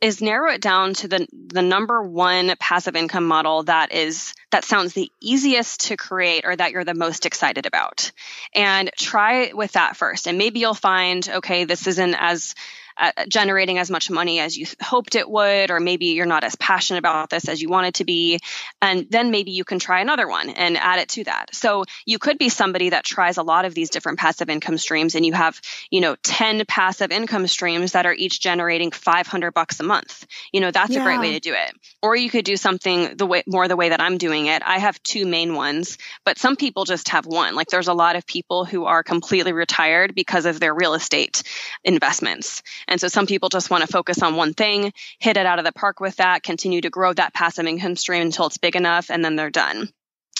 [0.00, 4.64] is narrow it down to the the number one passive income model that is that
[4.64, 8.12] sounds the easiest to create or that you're the most excited about
[8.54, 12.54] and try with that first and maybe you'll find okay this isn't as
[12.98, 16.56] uh, generating as much money as you hoped it would, or maybe you're not as
[16.56, 18.40] passionate about this as you wanted to be.
[18.82, 21.54] And then maybe you can try another one and add it to that.
[21.54, 25.14] So you could be somebody that tries a lot of these different passive income streams
[25.14, 29.80] and you have, you know, 10 passive income streams that are each generating 500 bucks
[29.80, 30.26] a month.
[30.52, 31.00] You know, that's yeah.
[31.00, 31.72] a great way to do it.
[32.02, 34.62] Or you could do something the way more the way that I'm doing it.
[34.64, 37.54] I have two main ones, but some people just have one.
[37.54, 41.42] Like there's a lot of people who are completely retired because of their real estate
[41.84, 42.62] investments.
[42.88, 45.64] And so some people just want to focus on one thing, hit it out of
[45.64, 49.10] the park with that, continue to grow that passive income stream until it's big enough,
[49.10, 49.88] and then they're done.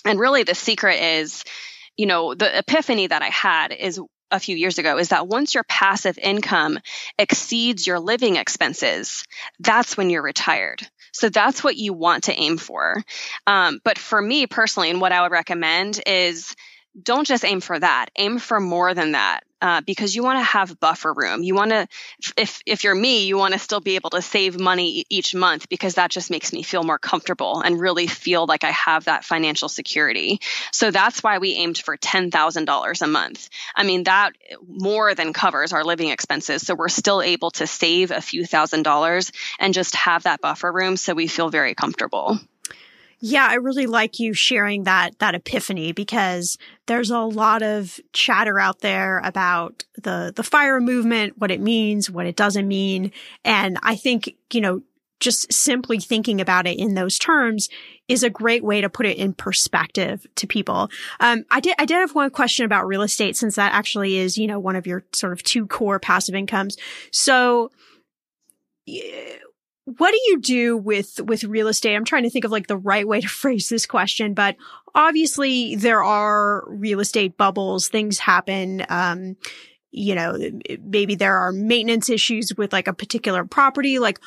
[0.04, 1.44] And really, the secret is,
[1.96, 5.54] you know, the epiphany that I had is a few years ago is that once
[5.54, 6.78] your passive income
[7.18, 9.24] exceeds your living expenses,
[9.58, 10.86] that's when you're retired.
[11.12, 13.02] So that's what you want to aim for.
[13.46, 16.54] Um, but for me personally, and what I would recommend is
[17.02, 18.10] don't just aim for that.
[18.16, 21.42] Aim for more than that uh, because you want to have buffer room.
[21.42, 21.88] You want to
[22.36, 25.68] if if you're me you want to still be able to save money each month
[25.68, 29.24] because that just makes me feel more comfortable and really feel like i have that
[29.24, 30.40] financial security.
[30.72, 33.48] So that's why we aimed for $10000 a month.
[33.74, 34.32] I mean that
[34.66, 38.82] more than covers our living expenses so we're still able to save a few thousand
[38.82, 42.38] dollars and just have that buffer room so we feel very comfortable
[43.20, 46.56] yeah, I really like you sharing that that epiphany because
[46.86, 52.10] there's a lot of chatter out there about the the fire movement, what it means,
[52.10, 53.12] what it doesn't mean,
[53.44, 54.82] and I think, you know,
[55.20, 57.68] just simply thinking about it in those terms
[58.06, 60.88] is a great way to put it in perspective to people.
[61.20, 64.38] Um, I did, I did have one question about real estate since that actually is,
[64.38, 66.76] you know, one of your sort of two core passive incomes.
[67.10, 67.70] So,
[69.96, 71.94] what do you do with with real estate?
[71.94, 74.56] I'm trying to think of like the right way to phrase this question but
[74.94, 77.88] obviously there are real estate bubbles.
[77.88, 79.36] Things happen um
[79.90, 80.36] you know
[80.82, 83.98] maybe there are maintenance issues with like a particular property.
[83.98, 84.20] Like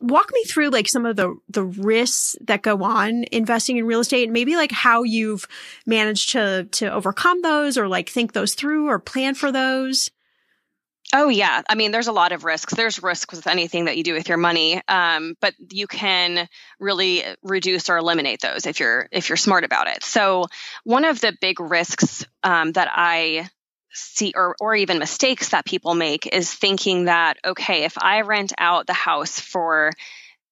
[0.00, 4.00] walk me through like some of the the risks that go on investing in real
[4.00, 5.46] estate and maybe like how you've
[5.86, 10.10] managed to to overcome those or like think those through or plan for those
[11.14, 12.74] Oh yeah, I mean, there's a lot of risks.
[12.74, 16.48] There's risks with anything that you do with your money, um, but you can
[16.80, 20.02] really reduce or eliminate those if you're if you're smart about it.
[20.02, 20.46] So
[20.84, 23.48] one of the big risks um, that I
[23.92, 28.52] see, or or even mistakes that people make, is thinking that okay, if I rent
[28.58, 29.92] out the house for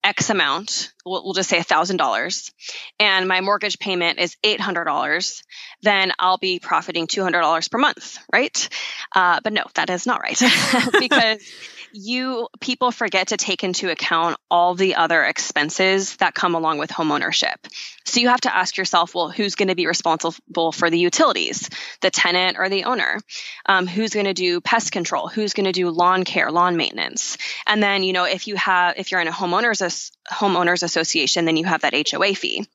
[0.05, 2.52] X amount, we'll, we'll just say $1,000,
[2.98, 5.42] and my mortgage payment is $800,
[5.82, 8.68] then I'll be profiting $200 per month, right?
[9.14, 10.40] Uh, but no, that is not right
[10.98, 11.38] because
[11.94, 16.90] you people forget to take into account all the other expenses that come along with
[16.90, 17.55] homeownership.
[18.05, 21.70] So you have to ask yourself, well, who's going to be responsible for the utilities,
[22.00, 23.20] the tenant or the owner?
[23.66, 25.28] Um, who's going to do pest control?
[25.28, 27.38] Who's going to do lawn care, lawn maintenance?
[27.66, 31.57] And then, you know, if you have, if you're in a homeowners homeowners association, then
[31.57, 32.66] you have that HOA fee.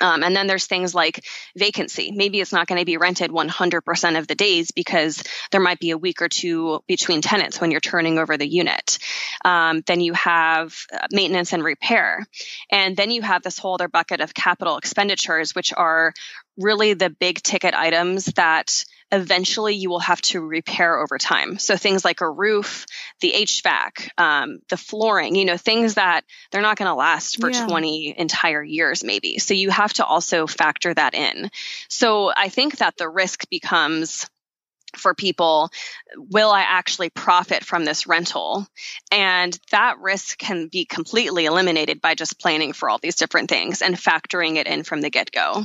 [0.00, 1.24] Um, and then there's things like
[1.56, 2.10] vacancy.
[2.10, 5.90] Maybe it's not going to be rented 100% of the days because there might be
[5.90, 8.98] a week or two between tenants when you're turning over the unit.
[9.44, 12.24] Um, then you have uh, maintenance and repair.
[12.70, 16.14] And then you have this whole other bucket of capital expenditures, which are
[16.56, 21.58] really the big ticket items that eventually you will have to repair over time.
[21.58, 22.86] So things like a roof,
[23.20, 27.50] the HVAC, um, the flooring, you know, things that they're not going to last for
[27.50, 27.66] yeah.
[27.66, 29.38] 20 entire years, maybe.
[29.38, 31.50] So you have to also factor that in.
[31.88, 34.26] So I think that the risk becomes
[34.96, 35.70] for people
[36.16, 38.66] will i actually profit from this rental
[39.10, 43.80] and that risk can be completely eliminated by just planning for all these different things
[43.80, 45.64] and factoring it in from the get-go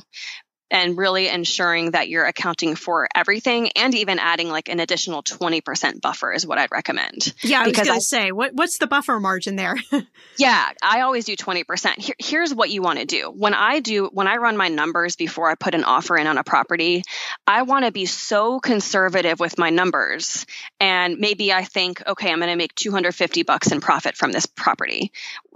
[0.70, 6.02] and really ensuring that you're accounting for everything and even adding like an additional 20%
[6.02, 7.34] buffer is what I'd recommend.
[7.42, 9.78] Yeah, because I was going to say, what, what's the buffer margin there?
[10.38, 11.98] yeah, I always do 20%.
[11.98, 13.32] Here, here's what you want to do.
[13.32, 16.38] When I do, when I run my numbers before I put an offer in on
[16.38, 17.04] a property,
[17.46, 20.46] I want to be so conservative with my numbers.
[20.80, 24.46] And maybe I think, okay, I'm going to make 250 bucks in profit from this
[24.46, 25.12] property.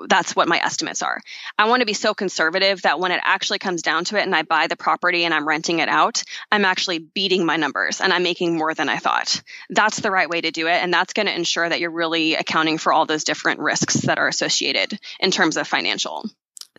[0.08, 1.22] That's what my estimates are.
[1.60, 4.36] I want to be so conservative that when it actually comes down to it and
[4.36, 8.02] I buy the property, property and I'm renting it out, I'm actually beating my numbers
[8.02, 9.42] and I'm making more than I thought.
[9.70, 10.84] That's the right way to do it.
[10.84, 14.20] And that's going to ensure that you're really accounting for all those different risks that
[14.20, 16.24] are associated in terms of financial.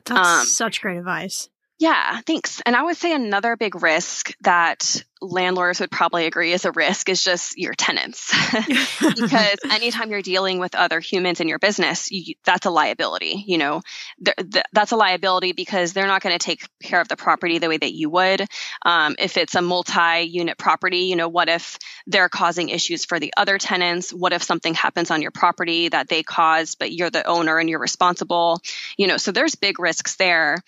[0.05, 1.49] That's um, such great advice.
[1.83, 2.63] Yeah, thanks.
[2.65, 7.09] And I would say another big risk that landlords would probably agree is a risk
[7.09, 8.33] is just your tenants.
[9.01, 13.45] because anytime you're dealing with other humans in your business, you, that's a liability.
[13.47, 13.83] You know,
[14.25, 17.59] th- th- that's a liability because they're not going to take care of the property
[17.59, 18.47] the way that you would.
[18.85, 23.19] Um, if it's a multi unit property, you know, what if they're causing issues for
[23.19, 24.13] the other tenants?
[24.13, 27.69] What if something happens on your property that they caused, but you're the owner and
[27.69, 28.61] you're responsible?
[28.97, 30.59] You know, so there's big risks there.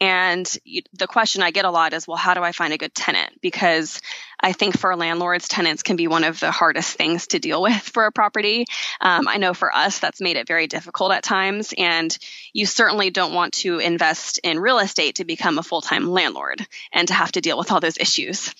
[0.00, 0.46] And
[0.92, 3.40] the question I get a lot is, well, how do I find a good tenant?
[3.40, 4.02] Because
[4.40, 7.80] I think for landlords, tenants can be one of the hardest things to deal with
[7.80, 8.66] for a property.
[9.00, 11.72] Um, I know for us, that's made it very difficult at times.
[11.78, 12.16] And
[12.52, 16.66] you certainly don't want to invest in real estate to become a full time landlord
[16.92, 18.54] and to have to deal with all those issues.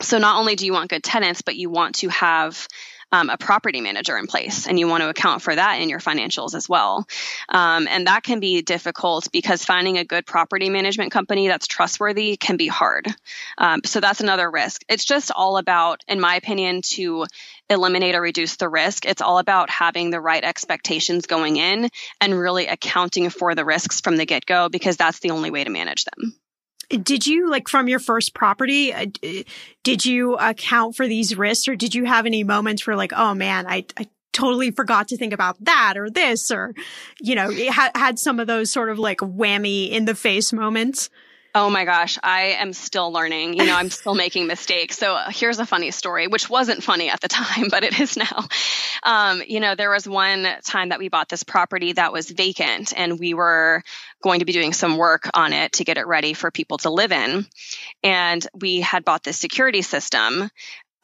[0.00, 2.68] So not only do you want good tenants, but you want to have
[3.12, 6.00] um, a property manager in place, and you want to account for that in your
[6.00, 7.06] financials as well.
[7.48, 12.36] Um, and that can be difficult because finding a good property management company that's trustworthy
[12.36, 13.08] can be hard.
[13.56, 14.82] Um, so that's another risk.
[14.88, 17.26] It's just all about, in my opinion, to
[17.70, 19.06] eliminate or reduce the risk.
[19.06, 21.90] It's all about having the right expectations going in
[22.20, 25.64] and really accounting for the risks from the get go because that's the only way
[25.64, 26.34] to manage them.
[26.88, 28.92] Did you like from your first property?
[28.94, 29.06] Uh,
[29.84, 33.34] did you account for these risks, or did you have any moments where like, oh
[33.34, 36.74] man, I, I totally forgot to think about that or this, or
[37.20, 41.10] you know, ha- had some of those sort of like whammy in the face moments?
[41.54, 43.54] Oh my gosh, I am still learning.
[43.54, 44.98] You know, I'm still making mistakes.
[44.98, 48.16] So uh, here's a funny story, which wasn't funny at the time, but it is
[48.16, 48.46] now.
[49.02, 52.92] Um, you know, there was one time that we bought this property that was vacant
[52.96, 53.82] and we were
[54.22, 56.90] going to be doing some work on it to get it ready for people to
[56.90, 57.46] live in.
[58.02, 60.50] And we had bought this security system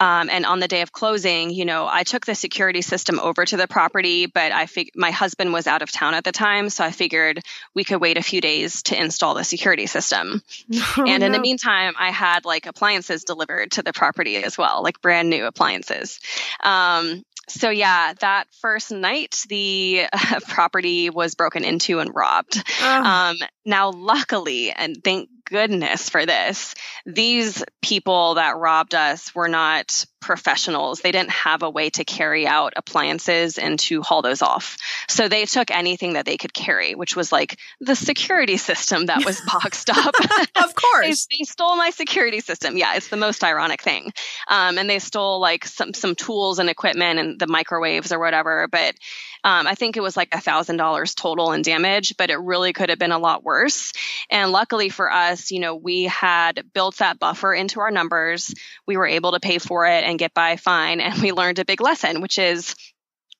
[0.05, 3.47] um, and on the day of closing, you know, I took the security system over
[3.47, 6.69] to the property, but I fig- my husband was out of town at the time,
[6.69, 7.41] so I figured
[7.75, 10.43] we could wait a few days to install the security system.
[10.97, 11.39] Oh, and in no.
[11.39, 15.47] the meantime, I had like appliances delivered to the property as well, like brand new
[15.47, 16.21] appliances.
[16.63, 22.63] Um, so yeah, that first night, the uh, property was broken into and robbed.
[22.81, 23.03] Oh.
[23.03, 26.74] Um, now, luckily, and thank goodness for this.
[27.07, 31.01] These people that robbed us were not professionals.
[31.01, 34.79] They didn't have a way to carry out appliances and to haul those off.
[35.07, 39.25] So they took anything that they could carry, which was like the security system that
[39.25, 40.14] was boxed up.
[40.57, 41.27] of course.
[41.27, 42.79] they, they, stole my security system.
[42.79, 44.12] Yeah, it's the most ironic thing.
[44.49, 48.66] Um, and they stole like some some tools and equipment and the microwaves or whatever.
[48.66, 48.95] But
[49.45, 52.72] um, I think it was like a thousand dollars total in damage, but it really
[52.72, 53.93] could have been a lot worse.
[54.31, 58.55] And luckily for us, you know, we had built that buffer into our numbers.
[58.87, 61.01] We were able to pay for it and get by fine.
[61.01, 62.75] And we learned a big lesson, which is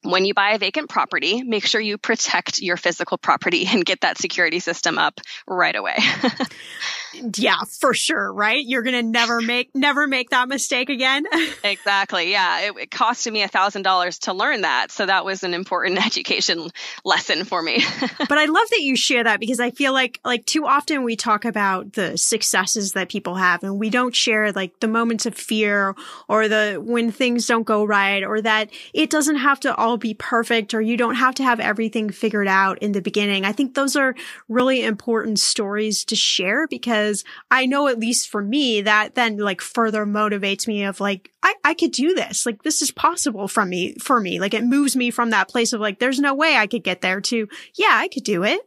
[0.03, 4.03] when you buy a vacant property, make sure you protect your physical property and get
[4.03, 5.97] that security system up right away.
[7.37, 8.65] yeah, for sure, right?
[8.65, 11.25] You're going to never make never make that mistake again.
[11.65, 12.31] exactly.
[12.31, 16.05] Yeah, it, it costed me a $1000 to learn that, so that was an important
[16.07, 16.71] education
[17.05, 17.83] lesson for me.
[18.19, 21.17] but I love that you share that because I feel like like too often we
[21.17, 25.35] talk about the successes that people have and we don't share like the moments of
[25.35, 25.95] fear
[26.29, 30.15] or the when things don't go right or that it doesn't have to all be
[30.15, 33.45] perfect or you don't have to have everything figured out in the beginning.
[33.45, 34.15] I think those are
[34.49, 37.04] really important stories to share because
[37.51, 41.55] I know at least for me that then like further motivates me of like, I,
[41.65, 42.47] I could do this.
[42.47, 44.41] Like this is possible from me, for me.
[44.41, 47.01] Like it moves me from that place of like, there's no way I could get
[47.01, 48.61] there to, yeah, I could do it.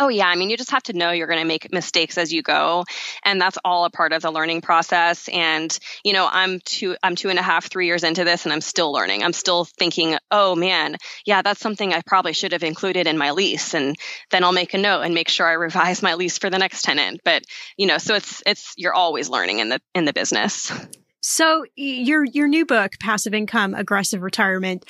[0.00, 2.32] Oh yeah, I mean you just have to know you're going to make mistakes as
[2.32, 2.86] you go,
[3.22, 5.28] and that's all a part of the learning process.
[5.28, 8.52] And you know, I'm two, I'm two and a half, three years into this, and
[8.52, 9.22] I'm still learning.
[9.22, 10.96] I'm still thinking, oh man,
[11.26, 13.94] yeah, that's something I probably should have included in my lease, and
[14.30, 16.80] then I'll make a note and make sure I revise my lease for the next
[16.80, 17.20] tenant.
[17.22, 17.44] But
[17.76, 20.72] you know, so it's it's you're always learning in the in the business.
[21.20, 24.84] So your your new book, Passive Income, Aggressive Retirement,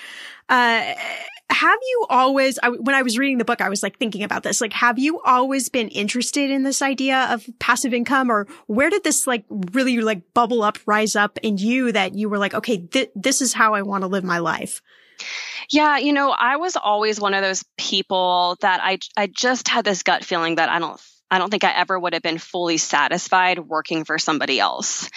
[0.49, 0.95] uh,
[1.51, 2.59] have you always?
[2.63, 4.61] I, when I was reading the book, I was like thinking about this.
[4.61, 9.03] Like, have you always been interested in this idea of passive income, or where did
[9.03, 12.79] this like really like bubble up, rise up in you that you were like, okay,
[12.79, 14.81] th- this is how I want to live my life?
[15.71, 19.85] Yeah, you know, I was always one of those people that I I just had
[19.85, 21.01] this gut feeling that I don't
[21.31, 25.09] I don't think I ever would have been fully satisfied working for somebody else.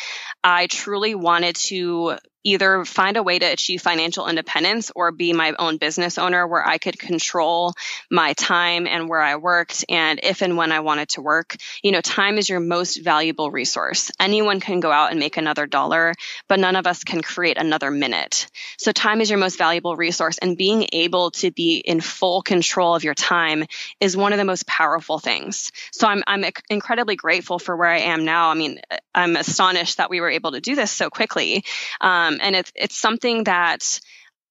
[0.43, 5.53] I truly wanted to either find a way to achieve financial independence or be my
[5.57, 7.73] own business owner where I could control
[8.09, 11.55] my time and where I worked and if and when I wanted to work.
[11.81, 14.11] You know, time is your most valuable resource.
[14.19, 16.13] Anyone can go out and make another dollar,
[16.47, 18.47] but none of us can create another minute.
[18.77, 22.95] So time is your most valuable resource and being able to be in full control
[22.95, 23.65] of your time
[23.99, 25.71] is one of the most powerful things.
[25.91, 28.49] So I'm I'm incredibly grateful for where I am now.
[28.49, 28.81] I mean,
[29.13, 31.63] I'm astonished that we were able to do this so quickly.
[32.01, 33.99] Um, um, and it's it's something that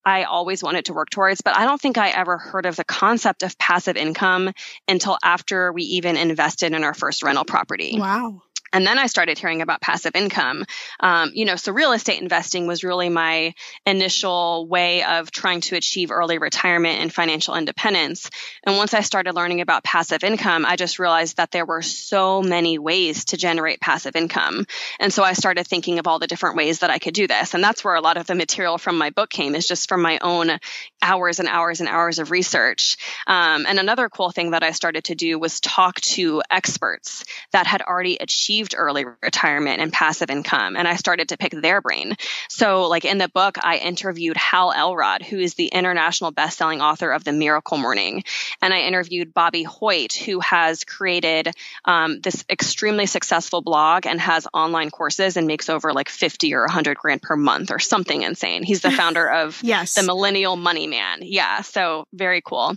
[0.04, 2.84] I always wanted to work towards, but I don't think I ever heard of the
[2.84, 4.52] concept of passive income
[4.88, 7.96] until after we even invested in our first rental property.
[7.98, 8.42] Wow.
[8.72, 10.64] And then I started hearing about passive income.
[11.00, 13.54] Um, you know, so real estate investing was really my
[13.84, 18.30] initial way of trying to achieve early retirement and financial independence.
[18.64, 22.42] And once I started learning about passive income, I just realized that there were so
[22.42, 24.66] many ways to generate passive income.
[24.98, 27.54] And so I started thinking of all the different ways that I could do this.
[27.54, 30.02] And that's where a lot of the material from my book came, is just from
[30.02, 30.58] my own
[31.02, 32.96] hours and hours and hours of research.
[33.26, 37.66] Um, and another cool thing that I started to do was talk to experts that
[37.66, 41.80] had already achieved achieved early retirement and passive income and I started to pick their
[41.80, 42.16] brain.
[42.48, 47.10] So like in the book, I interviewed Hal Elrod, who is the international best-selling author
[47.10, 48.22] of The Miracle Morning.
[48.60, 51.52] And I interviewed Bobby Hoyt, who has created
[51.84, 56.62] um, this extremely successful blog and has online courses and makes over like 50 or
[56.62, 58.62] 100 grand per month or something insane.
[58.62, 59.94] He's the founder of yes.
[59.94, 61.20] the Millennial Money Man.
[61.22, 61.62] Yeah.
[61.62, 62.76] So very cool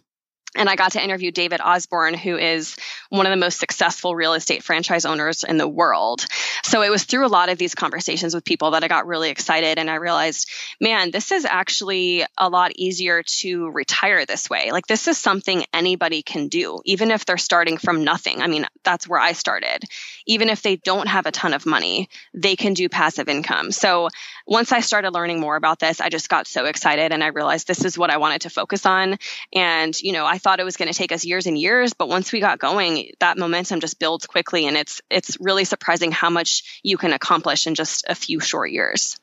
[0.56, 2.76] and I got to interview David Osborn, who is
[3.10, 6.26] one of the most successful real estate franchise owners in the world.
[6.64, 9.30] So it was through a lot of these conversations with people that I got really
[9.30, 10.50] excited and I realized,
[10.80, 14.72] man, this is actually a lot easier to retire this way.
[14.72, 18.42] Like this is something anybody can do, even if they're starting from nothing.
[18.42, 19.84] I mean, that's where I started.
[20.26, 23.72] Even if they don't have a ton of money, they can do passive income.
[23.72, 24.10] So
[24.48, 27.68] once I started learning more about this, I just got so excited and I realized
[27.68, 29.18] this is what I wanted to focus on.
[29.54, 32.08] And, you know, I thought it was going to take us years and years, but
[32.08, 34.68] once we got going, that momentum just builds quickly.
[34.68, 38.70] And it's, it's really surprising how much you can accomplish in just a few short
[38.70, 39.18] years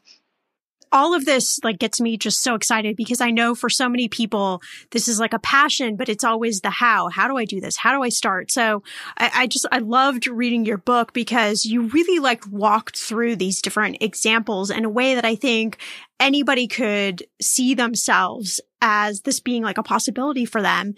[0.92, 4.08] all of this like gets me just so excited because I know for so many
[4.08, 7.08] people, this is like a passion, but it's always the how.
[7.08, 7.76] How do I do this?
[7.76, 8.52] How do I start?
[8.52, 8.82] So
[9.16, 13.62] I, I just, I loved reading your book because you really like walked through these
[13.62, 15.78] different examples in a way that I think
[16.20, 20.94] anybody could see themselves as this being like a possibility for them.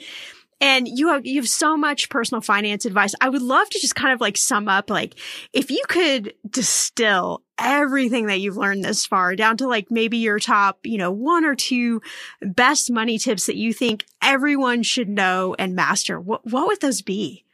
[0.61, 3.15] And you have, you have so much personal finance advice.
[3.21, 5.17] I would love to just kind of like sum up, like,
[5.53, 10.39] if you could distill everything that you've learned this far down to like maybe your
[10.39, 12.03] top, you know, one or two
[12.43, 17.03] best money tips that you think everyone should know and master, what, what would those
[17.03, 17.45] be?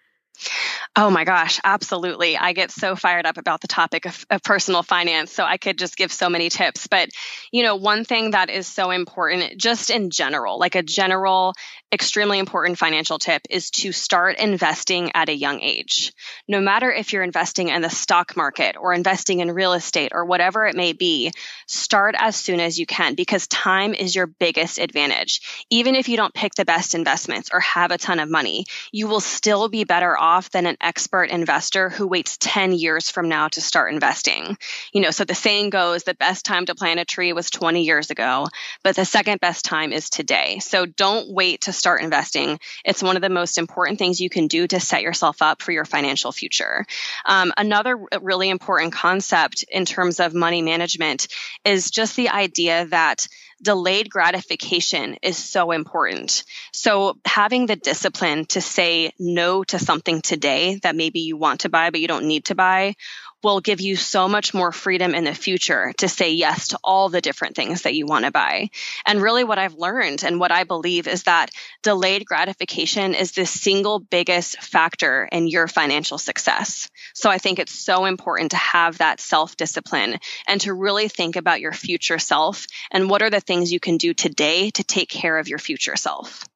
[0.97, 2.37] Oh my gosh, absolutely.
[2.37, 5.33] I get so fired up about the topic of, of, personal finance.
[5.33, 6.87] So I could just give so many tips.
[6.87, 7.11] But,
[7.53, 11.53] you know, one thing that is so important, just in general, like a general,
[11.93, 16.12] extremely important financial tip is to start investing at a young age.
[16.47, 20.24] No matter if you're investing in the stock market or investing in real estate or
[20.24, 21.32] whatever it may be,
[21.66, 25.66] start as soon as you can because time is your biggest advantage.
[25.68, 29.09] Even if you don't pick the best investments or have a ton of money, you
[29.09, 33.49] will still be better off than an expert investor who waits 10 years from now
[33.49, 34.57] to start investing.
[34.93, 37.82] You know, so the saying goes the best time to plant a tree was 20
[37.82, 38.47] years ago,
[38.84, 40.61] but the second best time is today.
[40.61, 42.61] So don't wait to start investing.
[42.85, 45.72] It's one of the most important things you can do to set yourself up for
[45.72, 46.87] your financial future.
[47.24, 51.26] Um, another really important concept in terms of money management
[51.64, 53.26] is just the idea that
[53.63, 56.45] delayed gratification is so important.
[56.73, 61.69] So having the discipline to say no to something today that maybe you want to
[61.69, 62.95] buy, but you don't need to buy
[63.43, 67.09] will give you so much more freedom in the future to say yes to all
[67.09, 68.71] the different things that you want to buy.
[69.07, 71.51] And really, what I've learned and what I believe is that
[71.83, 76.91] delayed gratification is the single biggest factor in your financial success.
[77.15, 81.37] So I think it's so important to have that self discipline and to really think
[81.37, 85.09] about your future self and what are the things you can do today to take
[85.09, 86.47] care of your future self.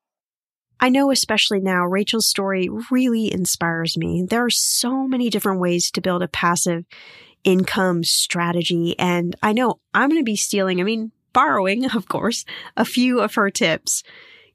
[0.78, 4.22] I know, especially now, Rachel's story really inspires me.
[4.22, 6.84] There are so many different ways to build a passive
[7.42, 8.96] income strategy.
[8.96, 12.44] And I know I'm going to be stealing, I mean, borrowing, of course,
[12.76, 14.04] a few of her tips.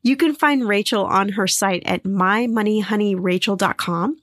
[0.02, 4.18] You can find Rachel on her site at mymoneyhoneyrachel.com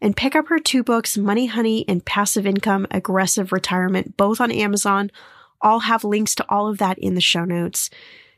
[0.00, 4.50] and pick up her two books, Money Honey and Passive Income Aggressive Retirement, both on
[4.50, 5.10] Amazon.
[5.62, 7.90] I'll have links to all of that in the show notes.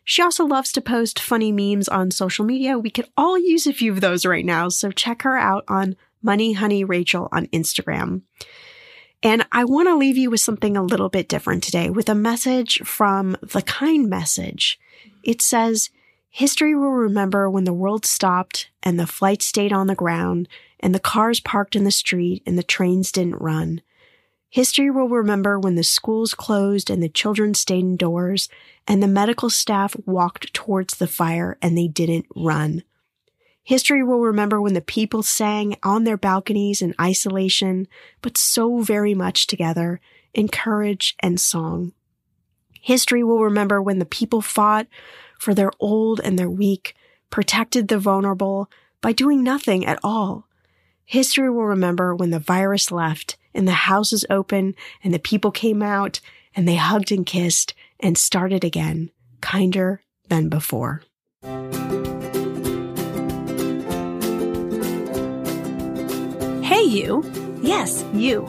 [0.05, 2.79] She also loves to post funny memes on social media.
[2.79, 5.97] We could all use a few of those right now, so check her out on
[6.23, 8.23] Money Honey Rachel on Instagram.
[9.23, 12.15] And I want to leave you with something a little bit different today with a
[12.15, 14.81] message from the kind message.
[15.23, 15.91] It says,
[16.31, 20.49] History will remember when the world stopped and the flight stayed on the ground
[20.79, 23.83] and the cars parked in the street and the trains didn't run.
[24.53, 28.49] History will remember when the schools closed and the children stayed indoors
[28.85, 32.83] and the medical staff walked towards the fire and they didn't run.
[33.63, 37.87] History will remember when the people sang on their balconies in isolation,
[38.23, 40.01] but so very much together
[40.35, 41.93] in courage and song.
[42.81, 44.89] History will remember when the people fought
[45.39, 46.97] for their old and their weak,
[47.31, 48.69] protected the vulnerable
[49.01, 50.49] by doing nothing at all.
[51.05, 55.83] History will remember when the virus left and the houses open and the people came
[55.83, 56.21] out
[56.55, 61.03] and they hugged and kissed and started again, kinder than before.
[66.63, 67.25] Hey, you.
[67.63, 68.43] Yes, you.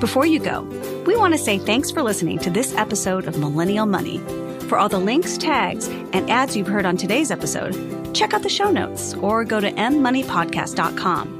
[0.00, 0.62] Before you go,
[1.06, 4.18] we want to say thanks for listening to this episode of Millennial Money.
[4.68, 7.74] For all the links, tags, and ads you've heard on today's episode,
[8.14, 11.39] check out the show notes or go to mmoneypodcast.com,